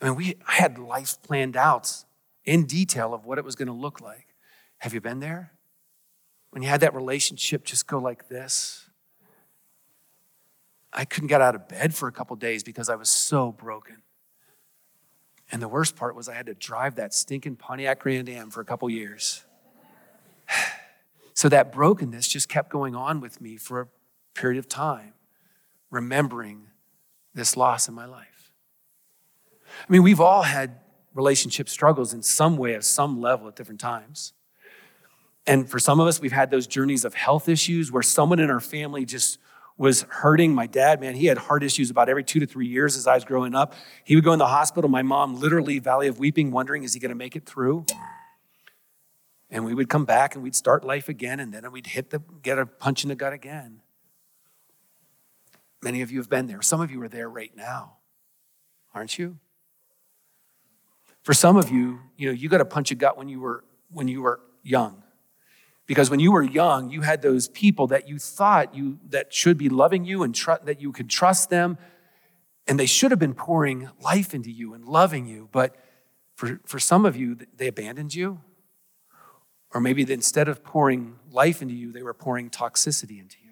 I 0.00 0.06
mean, 0.06 0.14
we 0.16 0.34
I 0.46 0.54
had 0.54 0.78
life 0.78 1.20
planned 1.22 1.56
out 1.56 2.04
in 2.44 2.64
detail 2.64 3.12
of 3.12 3.26
what 3.26 3.38
it 3.38 3.44
was 3.44 3.54
going 3.54 3.68
to 3.68 3.74
look 3.74 4.00
like. 4.00 4.34
Have 4.78 4.94
you 4.94 5.00
been 5.00 5.20
there? 5.20 5.52
When 6.50 6.62
you 6.62 6.68
had 6.68 6.80
that 6.80 6.94
relationship 6.94 7.64
just 7.64 7.86
go 7.86 7.98
like 7.98 8.28
this? 8.28 8.88
I 10.92 11.04
couldn't 11.04 11.28
get 11.28 11.40
out 11.40 11.54
of 11.54 11.68
bed 11.68 11.94
for 11.94 12.08
a 12.08 12.12
couple 12.12 12.34
days 12.36 12.64
because 12.64 12.88
I 12.88 12.96
was 12.96 13.08
so 13.08 13.52
broken. 13.52 14.02
And 15.52 15.60
the 15.60 15.68
worst 15.68 15.96
part 15.96 16.16
was 16.16 16.28
I 16.28 16.34
had 16.34 16.46
to 16.46 16.54
drive 16.54 16.96
that 16.96 17.14
stinking 17.14 17.56
Pontiac 17.56 18.00
Grand 18.00 18.28
Am 18.28 18.50
for 18.50 18.60
a 18.60 18.64
couple 18.64 18.88
years. 18.90 19.44
So 21.32 21.48
that 21.48 21.72
brokenness 21.72 22.28
just 22.28 22.50
kept 22.50 22.68
going 22.68 22.94
on 22.94 23.22
with 23.22 23.40
me 23.40 23.56
for 23.56 23.80
a 23.80 23.88
period 24.34 24.58
of 24.58 24.68
time, 24.68 25.14
remembering 25.90 26.68
this 27.34 27.56
loss 27.56 27.88
in 27.88 27.94
my 27.94 28.06
life. 28.06 28.52
I 29.88 29.92
mean, 29.92 30.02
we've 30.02 30.20
all 30.20 30.42
had 30.42 30.80
relationship 31.14 31.68
struggles 31.68 32.12
in 32.12 32.22
some 32.22 32.56
way, 32.56 32.74
at 32.74 32.84
some 32.84 33.20
level, 33.20 33.48
at 33.48 33.56
different 33.56 33.80
times. 33.80 34.32
And 35.46 35.68
for 35.68 35.78
some 35.78 36.00
of 36.00 36.06
us, 36.06 36.20
we've 36.20 36.32
had 36.32 36.50
those 36.50 36.66
journeys 36.66 37.04
of 37.04 37.14
health 37.14 37.48
issues 37.48 37.90
where 37.90 38.02
someone 38.02 38.38
in 38.38 38.50
our 38.50 38.60
family 38.60 39.04
just 39.04 39.38
was 39.76 40.02
hurting. 40.02 40.54
My 40.54 40.66
dad, 40.66 41.00
man, 41.00 41.14
he 41.14 41.26
had 41.26 41.38
heart 41.38 41.62
issues 41.62 41.90
about 41.90 42.08
every 42.08 42.22
two 42.22 42.38
to 42.40 42.46
three 42.46 42.66
years 42.66 42.96
as 42.96 43.06
I 43.06 43.14
was 43.14 43.24
growing 43.24 43.54
up. 43.54 43.74
He 44.04 44.14
would 44.14 44.24
go 44.24 44.32
in 44.32 44.38
the 44.38 44.46
hospital. 44.46 44.90
My 44.90 45.02
mom, 45.02 45.40
literally, 45.40 45.78
Valley 45.78 46.06
of 46.06 46.18
Weeping, 46.18 46.50
wondering, 46.50 46.84
is 46.84 46.92
he 46.92 47.00
going 47.00 47.08
to 47.10 47.16
make 47.16 47.34
it 47.34 47.46
through? 47.46 47.86
And 49.48 49.64
we 49.64 49.74
would 49.74 49.88
come 49.88 50.04
back 50.04 50.34
and 50.34 50.44
we'd 50.44 50.54
start 50.54 50.84
life 50.84 51.08
again, 51.08 51.40
and 51.40 51.52
then 51.52 51.72
we'd 51.72 51.88
hit 51.88 52.10
the, 52.10 52.20
get 52.42 52.58
a 52.58 52.66
punch 52.66 53.02
in 53.02 53.08
the 53.08 53.16
gut 53.16 53.32
again. 53.32 53.80
Many 55.82 56.02
of 56.02 56.10
you 56.10 56.18
have 56.18 56.28
been 56.28 56.46
there. 56.46 56.62
Some 56.62 56.80
of 56.80 56.90
you 56.90 57.02
are 57.02 57.08
there 57.08 57.28
right 57.28 57.52
now, 57.56 57.96
aren't 58.94 59.18
you? 59.18 59.38
For 61.22 61.34
some 61.34 61.56
of 61.56 61.70
you, 61.70 62.00
you 62.16 62.28
know, 62.28 62.32
you 62.32 62.48
got 62.48 62.58
to 62.58 62.64
punch 62.64 62.90
a 62.90 62.94
gut 62.94 63.16
when 63.16 63.28
you 63.28 63.40
were 63.40 63.64
when 63.90 64.08
you 64.08 64.22
were 64.22 64.40
young. 64.62 65.02
Because 65.86 66.08
when 66.08 66.20
you 66.20 66.30
were 66.30 66.42
young, 66.42 66.90
you 66.90 67.00
had 67.00 67.20
those 67.20 67.48
people 67.48 67.88
that 67.88 68.08
you 68.08 68.18
thought 68.18 68.74
you 68.74 68.98
that 69.08 69.34
should 69.34 69.58
be 69.58 69.68
loving 69.68 70.04
you 70.04 70.22
and 70.22 70.34
tr- 70.34 70.62
that 70.64 70.80
you 70.80 70.92
could 70.92 71.10
trust 71.10 71.50
them 71.50 71.78
and 72.70 72.78
they 72.78 72.86
should 72.86 73.10
have 73.10 73.18
been 73.18 73.34
pouring 73.34 73.90
life 74.00 74.32
into 74.32 74.48
you 74.48 74.74
and 74.74 74.84
loving 74.84 75.26
you, 75.26 75.48
but 75.50 75.74
for, 76.36 76.60
for 76.64 76.78
some 76.78 77.04
of 77.04 77.16
you, 77.16 77.36
they 77.56 77.66
abandoned 77.66 78.14
you. 78.14 78.40
Or 79.74 79.80
maybe 79.80 80.02
instead 80.10 80.46
of 80.46 80.62
pouring 80.62 81.16
life 81.32 81.62
into 81.62 81.74
you, 81.74 81.90
they 81.90 82.04
were 82.04 82.14
pouring 82.14 82.48
toxicity 82.48 83.18
into 83.18 83.38
you. 83.44 83.49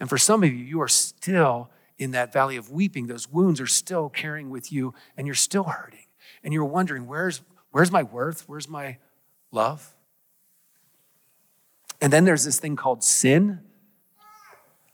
And 0.00 0.08
for 0.08 0.18
some 0.18 0.42
of 0.42 0.50
you, 0.50 0.58
you 0.58 0.80
are 0.80 0.88
still 0.88 1.70
in 1.98 2.10
that 2.12 2.32
valley 2.32 2.56
of 2.56 2.70
weeping. 2.70 3.06
Those 3.06 3.28
wounds 3.28 3.60
are 3.60 3.66
still 3.66 4.08
carrying 4.08 4.50
with 4.50 4.72
you, 4.72 4.94
and 5.16 5.26
you're 5.26 5.34
still 5.34 5.64
hurting 5.64 6.06
and 6.42 6.52
you're 6.52 6.64
wondering, 6.64 7.06
where's, 7.06 7.42
where's 7.70 7.92
my 7.92 8.02
worth? 8.02 8.48
Where's 8.48 8.68
my 8.68 8.98
love? 9.50 9.94
And 12.00 12.12
then 12.12 12.24
there's 12.24 12.44
this 12.44 12.58
thing 12.58 12.76
called 12.76 13.04
sin. 13.04 13.60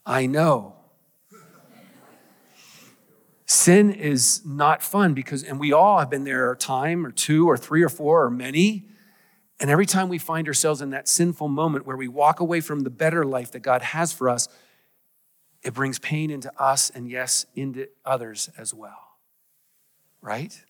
I 0.05 0.27
know. 0.27 0.75
Sin 3.49 3.93
is 3.93 4.45
not 4.45 4.83
fun 4.83 5.15
because, 5.15 5.45
and 5.45 5.61
we 5.61 5.73
all 5.73 6.01
have 6.01 6.11
been 6.11 6.25
there 6.25 6.51
a 6.51 6.57
time 6.57 7.07
or 7.07 7.13
two 7.13 7.49
or 7.49 7.57
three 7.57 7.83
or 7.83 7.89
four 7.89 8.25
or 8.25 8.31
many. 8.31 8.89
And 9.61 9.71
every 9.71 9.87
time 9.87 10.09
we 10.09 10.19
find 10.19 10.49
ourselves 10.49 10.83
in 10.83 10.91
that 10.91 11.07
sinful 11.07 11.47
moment 11.47 11.87
where 11.87 11.97
we 11.97 12.09
walk 12.09 12.41
away 12.41 12.61
from 12.61 12.81
the 12.81 12.91
better 12.91 13.25
life 13.25 13.53
that 13.53 13.61
God 13.61 13.83
has 13.83 14.13
for 14.13 14.29
us, 14.29 14.49
it 15.67 15.75
brings 15.75 15.99
pain 15.99 16.31
into 16.31 16.51
us 16.59 16.89
and, 16.91 17.11
yes, 17.11 17.45
into 17.55 17.89
others 18.05 18.49
as 18.57 18.73
well. 18.73 19.19
Right? 20.23 20.65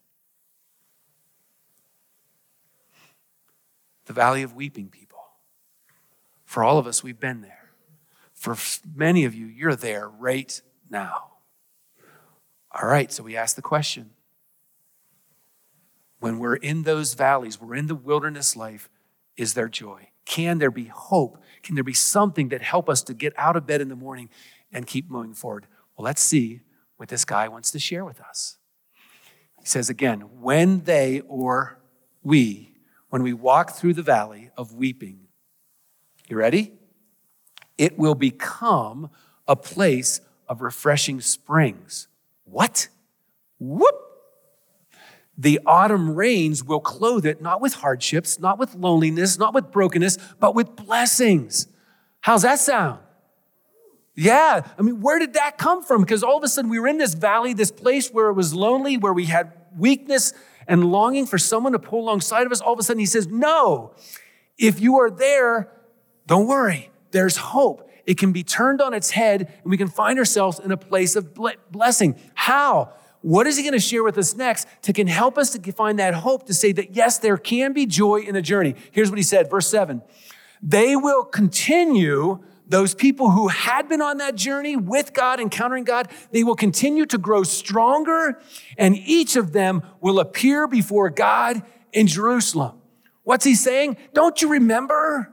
the 4.07 4.13
valley 4.13 4.43
of 4.43 4.55
weeping 4.55 4.89
people. 4.89 5.19
For 6.45 6.65
all 6.65 6.79
of 6.79 6.87
us, 6.87 7.03
we've 7.03 7.21
been 7.21 7.43
there. 7.43 7.71
For 8.33 8.57
many 8.95 9.25
of 9.25 9.35
you, 9.35 9.47
you're 9.47 9.77
there 9.77 10.09
right 10.09 10.61
now. 10.89 11.33
All 12.71 12.89
right, 12.89 13.13
so 13.13 13.23
we 13.23 13.37
ask 13.37 13.57
the 13.57 13.63
question 13.63 14.11
when 16.19 16.39
we're 16.39 16.57
in 16.57 16.85
those 16.85 17.15
valleys, 17.15 17.61
we're 17.61 17.75
in 17.75 17.89
the 17.89 17.95
wilderness 17.95 18.57
life, 18.57 18.89
is 19.37 19.55
there 19.55 19.69
joy? 19.69 20.09
Can 20.25 20.59
there 20.59 20.71
be 20.71 20.85
hope? 20.85 21.39
Can 21.63 21.75
there 21.75 21.85
be 21.85 21.93
something 21.93 22.49
that 22.49 22.63
help 22.63 22.89
us 22.89 23.03
to 23.03 23.15
get 23.15 23.33
out 23.37 23.55
of 23.55 23.67
bed 23.67 23.81
in 23.81 23.89
the 23.89 23.97
morning 23.97 24.31
and 24.73 24.87
keep 24.87 25.11
moving 25.11 25.35
forward? 25.35 25.67
Well, 25.97 26.05
let's 26.05 26.23
see 26.23 26.61
what 26.97 27.09
this 27.09 27.25
guy 27.25 27.49
wants 27.49 27.71
to 27.73 27.79
share 27.79 28.05
with 28.05 28.21
us. 28.21 28.59
He 29.61 29.67
says 29.67 29.89
again, 29.91 30.21
when 30.41 30.85
they 30.85 31.21
or 31.29 31.79
we 32.23 32.73
when 33.09 33.23
we 33.23 33.33
walk 33.33 33.71
through 33.71 33.95
the 33.95 34.03
valley 34.03 34.51
of 34.57 34.75
weeping. 34.75 35.21
You 36.29 36.37
ready? 36.37 36.73
It 37.79 37.99
will 37.99 38.15
become 38.15 39.11
a 39.47 39.55
place 39.55 40.21
of 40.49 40.61
refreshing 40.61 41.21
springs. 41.21 42.09
What? 42.45 42.89
Whoop! 43.59 43.95
The 45.39 45.61
autumn 45.67 46.15
rains 46.15 46.65
will 46.65 46.81
clothe 46.81 47.27
it 47.27 47.43
not 47.43 47.61
with 47.61 47.75
hardships, 47.75 48.41
not 48.41 48.59
with 48.59 48.75
loneliness, 48.75 49.39
not 49.39 49.55
with 49.55 49.71
brokenness, 49.71 50.19
but 50.41 50.55
with 50.55 50.75
blessings. 50.75 51.69
How's 52.21 52.43
that 52.43 52.59
sound? 52.59 53.01
Yeah, 54.17 54.67
I 54.79 54.83
mean, 54.83 55.03
where 55.03 55.19
did 55.19 55.35
that 55.35 55.59
come 55.59 55.83
from? 55.83 56.01
Because 56.01 56.23
all 56.23 56.39
of 56.39 56.43
a 56.43 56.49
sudden 56.49 56.71
we 56.71 56.81
were 56.81 56.89
in 56.89 56.97
this 56.97 57.13
valley, 57.13 57.53
this 57.53 57.71
place 57.71 58.11
where 58.11 58.31
it 58.31 58.33
was 58.33 58.55
lonely, 58.55 58.97
where 58.97 59.13
we 59.13 59.27
had 59.27 59.53
weakness 59.77 60.33
and 60.67 60.91
longing 60.91 61.27
for 61.27 61.37
someone 61.37 61.73
to 61.73 61.79
pull 61.79 62.01
alongside 62.01 62.47
of 62.47 62.53
us, 62.53 62.63
all 62.63 62.73
of 62.73 62.79
a 62.79 62.83
sudden 62.83 62.99
he 62.99 63.07
says, 63.07 63.27
No, 63.27 63.95
if 64.57 64.81
you 64.81 64.99
are 64.99 65.11
there, 65.11 65.71
don't 66.27 66.47
worry, 66.47 66.91
there's 67.11 67.37
hope. 67.37 67.91
It 68.07 68.17
can 68.17 68.33
be 68.33 68.43
turned 68.43 68.81
on 68.81 68.95
its 68.95 69.11
head 69.11 69.53
and 69.63 69.71
we 69.71 69.77
can 69.77 69.89
find 69.89 70.19
ourselves 70.19 70.61
in 70.61 70.73
a 70.73 70.77
place 70.77 71.15
of 71.15 71.35
blessing. 71.71 72.17
How? 72.35 72.93
What 73.21 73.47
is 73.47 73.57
he 73.57 73.65
going 73.65 73.73
to 73.73 73.81
share 73.81 74.05
with 74.05 74.17
us 74.17 74.37
next 74.37 74.69
to 74.83 74.93
can 74.93 75.09
help 75.09 75.37
us 75.37 75.51
to 75.51 75.73
find 75.73 75.99
that 75.99 76.15
hope 76.15 76.47
to 76.47 76.55
say 76.55 76.73
that 76.73 76.95
yes, 76.95 77.19
there 77.19 77.37
can 77.37 77.73
be 77.73 77.85
joy 77.85 78.21
in 78.21 78.35
the 78.35 78.43
journey. 78.43 78.77
Here's 78.93 79.11
what 79.11 79.19
he 79.19 79.25
said, 79.25 79.51
verse 79.51 79.67
seven. 79.67 80.03
They 80.63 80.97
will 80.97 81.25
continue 81.25 82.43
those 82.69 82.95
people 82.95 83.31
who 83.31 83.49
had 83.49 83.89
been 83.89 84.03
on 84.03 84.19
that 84.19 84.35
journey 84.35 84.77
with 84.77 85.13
God, 85.13 85.41
encountering 85.41 85.85
God, 85.85 86.09
they 86.33 86.43
will 86.43 86.57
continue 86.57 87.07
to 87.07 87.19
grow 87.19 87.43
stronger, 87.43 88.41
and 88.77 88.97
each 88.97 89.37
of 89.37 89.53
them 89.53 89.83
will 90.01 90.19
appear 90.19 90.67
before 90.67 91.11
God 91.11 91.63
in 91.93 92.07
Jerusalem. 92.07 92.81
What's 93.23 93.45
he 93.45 93.55
saying? 93.55 93.97
Don't 94.15 94.41
you 94.43 94.49
remember 94.49 95.33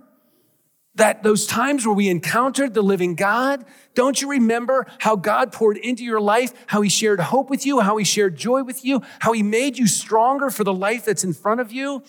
that 0.95 1.23
those 1.23 1.47
times 1.47 1.85
where 1.85 1.95
we 1.95 2.09
encountered 2.09 2.73
the 2.73 2.83
living 2.83 3.15
God? 3.15 3.65
Don't 3.95 4.21
you 4.21 4.29
remember 4.29 4.85
how 4.99 5.15
God 5.15 5.51
poured 5.51 5.77
into 5.77 6.03
your 6.03 6.21
life, 6.21 6.53
how 6.67 6.81
he 6.81 6.89
shared 6.89 7.19
hope 7.19 7.49
with 7.49 7.65
you, 7.65 7.79
how 7.79 7.97
he 7.97 8.05
shared 8.05 8.35
joy 8.35 8.63
with 8.63 8.85
you, 8.85 9.01
how 9.19 9.31
he 9.31 9.41
made 9.41 9.77
you 9.77 9.87
stronger 9.87 10.49
for 10.49 10.63
the 10.63 10.73
life 10.73 11.05
that's 11.05 11.23
in 11.23 11.33
front 11.33 11.61
of 11.61 11.71
you? 11.71 12.03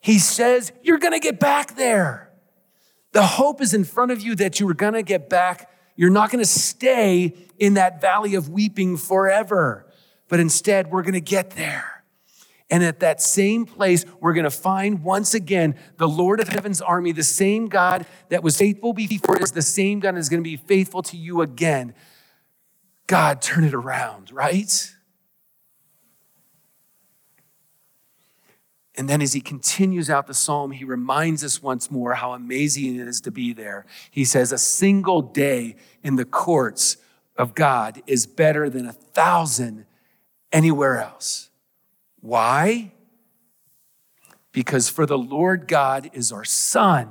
He 0.00 0.18
says, 0.18 0.72
You're 0.82 0.98
gonna 0.98 1.20
get 1.20 1.38
back 1.38 1.76
there. 1.76 2.25
The 3.16 3.24
hope 3.24 3.62
is 3.62 3.72
in 3.72 3.84
front 3.84 4.10
of 4.12 4.20
you 4.20 4.34
that 4.34 4.60
you 4.60 4.68
are 4.68 4.74
going 4.74 4.92
to 4.92 5.02
get 5.02 5.30
back. 5.30 5.70
You're 5.96 6.10
not 6.10 6.30
going 6.30 6.44
to 6.44 6.50
stay 6.50 7.32
in 7.58 7.72
that 7.72 7.98
valley 7.98 8.34
of 8.34 8.50
weeping 8.50 8.98
forever, 8.98 9.86
but 10.28 10.38
instead, 10.38 10.90
we're 10.90 11.00
going 11.00 11.14
to 11.14 11.20
get 11.22 11.52
there. 11.52 12.04
And 12.68 12.84
at 12.84 13.00
that 13.00 13.22
same 13.22 13.64
place, 13.64 14.04
we're 14.20 14.34
going 14.34 14.44
to 14.44 14.50
find 14.50 15.02
once 15.02 15.32
again 15.32 15.76
the 15.96 16.06
Lord 16.06 16.40
of 16.40 16.48
heaven's 16.48 16.82
army, 16.82 17.12
the 17.12 17.22
same 17.22 17.68
God 17.68 18.04
that 18.28 18.42
was 18.42 18.58
faithful 18.58 18.92
before 18.92 19.40
is 19.42 19.52
the 19.52 19.62
same 19.62 19.98
God 19.98 20.18
is 20.18 20.28
going 20.28 20.44
to 20.44 20.50
be 20.50 20.58
faithful 20.58 21.00
to 21.04 21.16
you 21.16 21.40
again. 21.40 21.94
God, 23.06 23.40
turn 23.40 23.64
it 23.64 23.72
around, 23.72 24.30
right? 24.30 24.94
And 28.96 29.08
then 29.08 29.20
as 29.20 29.34
he 29.34 29.40
continues 29.40 30.08
out 30.08 30.26
the 30.26 30.34
psalm, 30.34 30.70
he 30.70 30.84
reminds 30.84 31.44
us 31.44 31.62
once 31.62 31.90
more 31.90 32.14
how 32.14 32.32
amazing 32.32 32.96
it 32.96 33.06
is 33.06 33.20
to 33.22 33.30
be 33.30 33.52
there. 33.52 33.84
He 34.10 34.24
says, 34.24 34.52
A 34.52 34.58
single 34.58 35.20
day 35.20 35.76
in 36.02 36.16
the 36.16 36.24
courts 36.24 36.96
of 37.36 37.54
God 37.54 38.02
is 38.06 38.26
better 38.26 38.70
than 38.70 38.86
a 38.86 38.92
thousand 38.92 39.84
anywhere 40.50 40.98
else. 40.98 41.50
Why? 42.20 42.92
Because 44.52 44.88
for 44.88 45.04
the 45.04 45.18
Lord 45.18 45.68
God 45.68 46.10
is 46.14 46.32
our 46.32 46.44
sun 46.44 47.10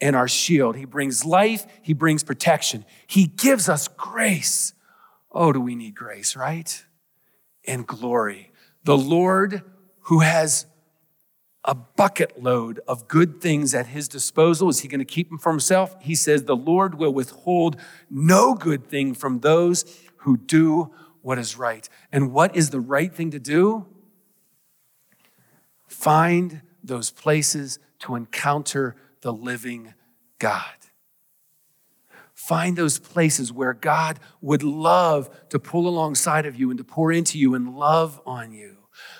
and 0.00 0.14
our 0.14 0.28
shield. 0.28 0.76
He 0.76 0.84
brings 0.84 1.24
life, 1.24 1.66
He 1.80 1.94
brings 1.94 2.22
protection, 2.22 2.84
He 3.06 3.26
gives 3.26 3.70
us 3.70 3.88
grace. 3.88 4.74
Oh, 5.32 5.52
do 5.52 5.60
we 5.60 5.74
need 5.74 5.94
grace, 5.94 6.36
right? 6.36 6.84
And 7.66 7.86
glory. 7.86 8.52
The 8.84 8.98
Lord 8.98 9.62
who 10.02 10.20
has 10.20 10.66
a 11.64 11.74
bucket 11.74 12.42
load 12.42 12.80
of 12.86 13.08
good 13.08 13.40
things 13.40 13.74
at 13.74 13.86
his 13.88 14.06
disposal. 14.08 14.68
Is 14.68 14.80
he 14.80 14.88
going 14.88 14.98
to 14.98 15.04
keep 15.04 15.28
them 15.30 15.38
for 15.38 15.50
himself? 15.50 15.96
He 16.00 16.14
says, 16.14 16.44
The 16.44 16.56
Lord 16.56 16.96
will 16.96 17.12
withhold 17.12 17.76
no 18.10 18.54
good 18.54 18.86
thing 18.86 19.14
from 19.14 19.40
those 19.40 19.84
who 20.18 20.36
do 20.36 20.92
what 21.22 21.38
is 21.38 21.56
right. 21.56 21.88
And 22.12 22.32
what 22.32 22.54
is 22.54 22.70
the 22.70 22.80
right 22.80 23.12
thing 23.12 23.30
to 23.30 23.38
do? 23.38 23.86
Find 25.86 26.60
those 26.82 27.10
places 27.10 27.78
to 28.00 28.14
encounter 28.14 28.94
the 29.22 29.32
living 29.32 29.94
God. 30.38 30.64
Find 32.34 32.76
those 32.76 32.98
places 32.98 33.50
where 33.50 33.72
God 33.72 34.20
would 34.42 34.62
love 34.62 35.30
to 35.48 35.58
pull 35.58 35.88
alongside 35.88 36.44
of 36.44 36.56
you 36.56 36.68
and 36.68 36.76
to 36.76 36.84
pour 36.84 37.10
into 37.10 37.38
you 37.38 37.54
and 37.54 37.74
love 37.74 38.20
on 38.26 38.52
you. 38.52 38.76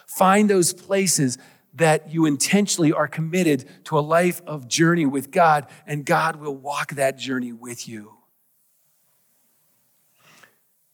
Find 0.06 0.50
those 0.50 0.74
places 0.74 1.38
that 1.74 2.10
you 2.10 2.26
intentionally 2.26 2.92
are 2.92 3.08
committed 3.08 3.64
to 3.84 3.98
a 3.98 4.00
life 4.00 4.40
of 4.46 4.68
journey 4.68 5.06
with 5.06 5.30
God, 5.30 5.66
and 5.86 6.04
God 6.04 6.36
will 6.36 6.54
walk 6.54 6.92
that 6.92 7.18
journey 7.18 7.52
with 7.52 7.88
you. 7.88 8.12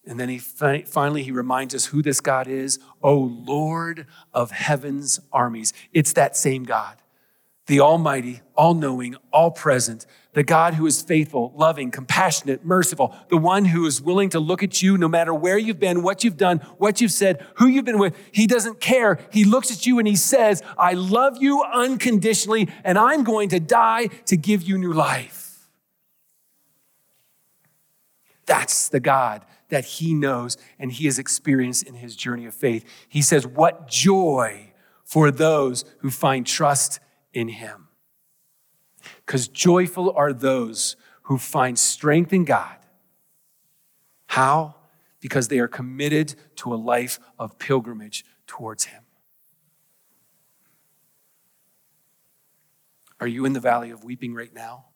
And 0.07 0.19
then 0.19 0.29
he 0.29 0.39
finally 0.39 1.23
he 1.23 1.31
reminds 1.31 1.75
us 1.75 1.87
who 1.87 2.03
this 2.03 2.21
God 2.21 2.49
is, 2.49 2.79
O 3.03 3.17
Lord 3.17 4.07
of 4.33 4.51
heaven's 4.51 5.21
armies. 5.33 5.73
It's 5.93 6.15
that 6.15 6.37
same 6.37 6.65
God 6.65 6.97
the 7.71 7.79
Almighty, 7.79 8.41
all 8.57 8.75
knowing, 8.75 9.15
all 9.33 9.53
present, 9.53 10.05
the 10.33 10.43
God 10.43 10.75
who 10.75 10.87
is 10.87 11.03
faithful, 11.03 11.53
loving, 11.55 11.93
compassionate, 11.93 12.65
merciful, 12.65 13.15
the 13.29 13.37
one 13.37 13.65
who 13.65 13.87
is 13.87 14.03
willing 14.03 14.29
to 14.31 14.41
look 14.41 14.65
at 14.65 14.83
you 14.83 14.99
no 14.99 15.07
matter 15.07 15.33
where 15.33 15.57
you've 15.57 15.79
been, 15.79 16.03
what 16.03 16.25
you've 16.25 16.37
done, 16.37 16.59
what 16.79 17.01
you've 17.01 17.13
said, 17.13 17.47
who 17.59 17.69
you've 17.69 17.85
been 17.85 18.01
with. 18.01 18.17
He 18.33 18.49
doesn't 18.49 18.81
care. 18.81 19.21
He 19.31 19.45
looks 19.45 19.71
at 19.71 19.87
you 19.87 20.01
and 20.01 20.09
he 20.09 20.17
says, 20.17 20.65
I 20.77 20.95
love 20.95 21.41
you 21.41 21.63
unconditionally, 21.63 22.69
and 22.83 22.99
I'm 22.99 23.23
going 23.23 23.51
to 23.51 23.61
die 23.61 24.09
to 24.27 24.37
give 24.37 24.63
you 24.63 24.77
new 24.77 24.93
life. 24.93 25.69
That's 28.47 28.89
the 28.89 28.99
God 28.99 29.47
that 29.69 29.85
he 29.85 30.13
knows 30.13 30.57
and 30.81 30.91
he 30.91 31.05
has 31.05 31.21
experienced 31.21 31.85
in 31.85 31.95
his 31.95 32.17
journey 32.17 32.47
of 32.47 32.55
faith. 32.55 32.85
He 33.09 33.23
says, 33.23 33.47
What 33.47 33.87
joy 33.87 34.73
for 35.05 35.31
those 35.31 35.85
who 35.99 36.11
find 36.11 36.45
trust 36.45 36.99
in 37.33 37.49
him. 37.49 37.89
Because 39.25 39.49
joyful 39.49 40.13
are 40.13 40.33
those 40.33 40.97
who 41.23 41.39
find 41.39 41.79
strength 41.79 42.33
in 42.33 42.45
God. 42.45 42.77
How? 44.27 44.75
Because 45.21 45.49
they 45.49 45.59
are 45.59 45.69
committed 45.69 46.35
to 46.57 46.75
a 46.75 46.77
life 46.77 47.19
of 47.39 47.59
pilgrimage 47.59 48.25
towards 48.47 48.85
him. 48.85 49.03
Are 53.21 53.27
you 53.27 53.45
in 53.45 53.53
the 53.53 53.61
valley 53.61 53.91
of 53.91 54.03
weeping 54.03 54.35
right 54.35 54.53
now? 54.55 54.87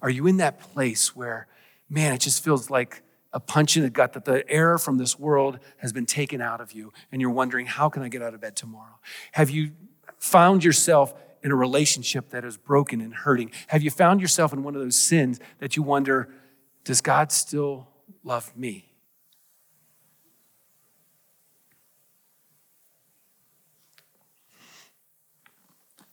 Are 0.00 0.08
you 0.08 0.26
in 0.26 0.38
that 0.38 0.58
place 0.58 1.14
where, 1.14 1.46
man, 1.90 2.14
it 2.14 2.20
just 2.20 2.42
feels 2.42 2.70
like 2.70 3.02
a 3.32 3.40
punch 3.40 3.76
in 3.76 3.82
the 3.82 3.90
gut 3.90 4.14
that 4.14 4.24
the 4.24 4.48
air 4.50 4.78
from 4.78 4.96
this 4.96 5.18
world 5.18 5.58
has 5.76 5.92
been 5.92 6.06
taken 6.06 6.40
out 6.40 6.60
of 6.60 6.72
you 6.72 6.92
and 7.12 7.20
you're 7.20 7.30
wondering, 7.30 7.66
how 7.66 7.90
can 7.90 8.02
I 8.02 8.08
get 8.08 8.22
out 8.22 8.32
of 8.32 8.40
bed 8.40 8.56
tomorrow? 8.56 8.98
Have 9.32 9.50
you 9.50 9.72
found 10.26 10.64
yourself 10.64 11.14
in 11.42 11.52
a 11.52 11.56
relationship 11.56 12.30
that 12.30 12.44
is 12.44 12.56
broken 12.56 13.00
and 13.00 13.14
hurting? 13.14 13.52
Have 13.68 13.82
you 13.82 13.90
found 13.90 14.20
yourself 14.20 14.52
in 14.52 14.62
one 14.62 14.74
of 14.74 14.82
those 14.82 14.96
sins 14.96 15.38
that 15.58 15.76
you 15.76 15.82
wonder, 15.82 16.28
does 16.84 17.00
God 17.00 17.30
still 17.32 17.88
love 18.24 18.56
me? 18.56 18.92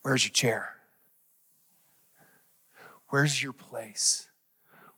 Where's 0.03 0.25
your 0.25 0.33
chair? 0.33 0.75
Where's 3.07 3.41
your 3.41 3.53
place 3.53 4.27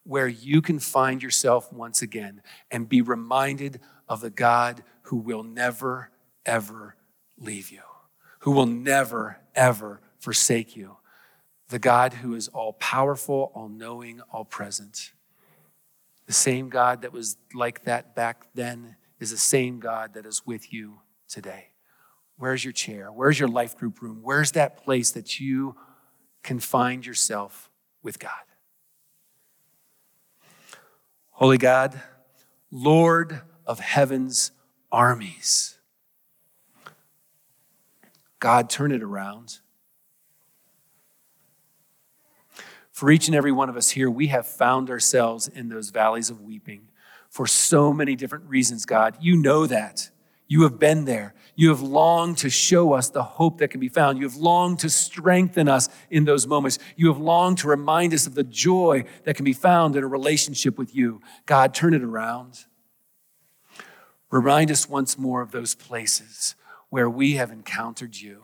where 0.04 0.28
you 0.28 0.62
can 0.62 0.80
find 0.80 1.22
yourself 1.22 1.72
once 1.72 2.02
again 2.02 2.42
and 2.72 2.90
be 2.90 3.02
reminded 3.02 3.80
of 4.10 4.22
the 4.22 4.30
God 4.30 4.84
who 5.04 5.18
will 5.18 5.44
never, 5.44 6.10
ever 6.46 6.96
leave 7.38 7.70
you? 7.70 7.82
Who 8.46 8.52
will 8.52 8.68
never, 8.68 9.38
ever 9.56 10.00
forsake 10.20 10.78
you. 10.78 10.98
The 11.70 11.80
God 11.80 12.14
who 12.14 12.36
is 12.36 12.48
all 12.48 12.74
powerful, 12.74 13.52
all 13.56 13.70
knowing, 13.70 14.22
all 14.32 14.46
present. 14.46 15.14
The 16.28 16.34
same 16.34 16.70
God 16.70 17.02
that 17.02 17.12
was 17.12 17.38
like 17.56 17.86
that 17.86 18.16
back 18.16 18.46
then 18.54 18.98
is 19.20 19.32
the 19.32 19.38
same 19.38 19.80
God 19.80 20.14
that 20.14 20.28
is 20.28 20.46
with 20.46 20.72
you 20.72 21.00
today. 21.28 21.70
Where's 22.38 22.64
your 22.64 22.72
chair? 22.72 23.12
Where's 23.12 23.40
your 23.40 23.50
life 23.50 23.76
group 23.76 24.00
room? 24.00 24.20
Where's 24.22 24.52
that 24.52 24.78
place 24.78 25.10
that 25.10 25.40
you 25.40 25.76
can 26.44 26.60
find 26.60 27.04
yourself 27.04 27.72
with 28.04 28.20
God? 28.20 28.32
Holy 31.32 31.58
God, 31.58 32.00
Lord 32.70 33.42
of 33.66 33.80
heaven's 33.80 34.52
armies. 34.92 35.75
God, 38.46 38.70
turn 38.70 38.92
it 38.92 39.02
around. 39.02 39.58
For 42.92 43.10
each 43.10 43.26
and 43.26 43.36
every 43.36 43.52
one 43.52 43.70
of 43.70 43.76
us 43.76 43.90
here, 43.90 44.08
we 44.08 44.28
have 44.28 44.46
found 44.46 44.92
ourselves 44.92 45.48
in 45.48 45.68
those 45.68 45.90
valleys 45.90 46.30
of 46.30 46.42
weeping 46.42 46.90
for 47.28 47.48
so 47.48 47.92
many 47.92 48.16
different 48.16 48.46
reasons, 48.46 48.86
God. 48.86 49.18
You 49.20 49.36
know 49.36 49.66
that. 49.66 50.12
You 50.46 50.62
have 50.62 50.78
been 50.78 51.06
there. 51.06 51.34
You 51.56 51.70
have 51.70 51.82
longed 51.82 52.38
to 52.38 52.52
show 52.52 52.94
us 52.94 53.10
the 53.10 53.24
hope 53.24 53.58
that 53.58 53.70
can 53.70 53.80
be 53.80 53.90
found. 53.90 54.20
You 54.20 54.26
have 54.26 54.38
longed 54.38 54.78
to 54.82 54.92
strengthen 54.92 55.68
us 55.68 55.90
in 56.12 56.26
those 56.26 56.46
moments. 56.46 56.78
You 56.96 57.08
have 57.08 57.18
longed 57.18 57.58
to 57.58 57.68
remind 57.68 58.14
us 58.14 58.28
of 58.28 58.36
the 58.36 58.44
joy 58.44 59.06
that 59.24 59.36
can 59.36 59.46
be 59.46 59.54
found 59.54 59.96
in 59.96 60.04
a 60.04 60.08
relationship 60.08 60.78
with 60.78 60.96
you. 60.96 61.20
God, 61.48 61.74
turn 61.74 61.96
it 61.96 62.04
around. 62.04 62.66
Remind 64.30 64.70
us 64.70 64.88
once 64.88 65.18
more 65.18 65.42
of 65.42 65.50
those 65.50 65.74
places 65.74 66.54
where 66.96 67.10
we 67.10 67.34
have 67.34 67.52
encountered 67.52 68.16
you. 68.16 68.42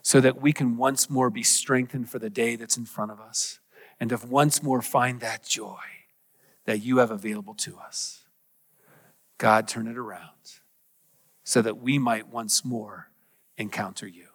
so 0.00 0.18
that 0.18 0.40
we 0.40 0.50
can 0.50 0.78
once 0.78 1.10
more 1.10 1.28
be 1.28 1.42
strengthened 1.42 2.08
for 2.08 2.18
the 2.18 2.30
day 2.30 2.56
that's 2.56 2.78
in 2.78 2.86
front 2.86 3.10
of 3.10 3.20
us 3.20 3.60
and 4.00 4.08
to 4.08 4.24
once 4.24 4.62
more 4.62 4.80
find 4.80 5.20
that 5.20 5.44
joy 5.44 5.76
that 6.64 6.78
you 6.78 6.96
have 6.96 7.10
available 7.10 7.52
to 7.52 7.76
us. 7.76 8.24
God, 9.36 9.68
turn 9.68 9.86
it 9.86 9.98
around 9.98 10.62
so 11.44 11.60
that 11.60 11.76
we 11.76 11.98
might 11.98 12.28
once 12.28 12.64
more 12.64 13.10
encounter 13.58 14.06
you. 14.06 14.28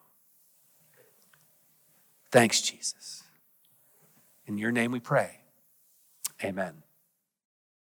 Thanks, 2.32 2.62
Jesus. 2.62 3.24
In 4.46 4.60
your 4.60 4.72
name 4.72 4.92
we 4.92 5.00
pray. 5.00 5.40
Amen. 6.44 6.85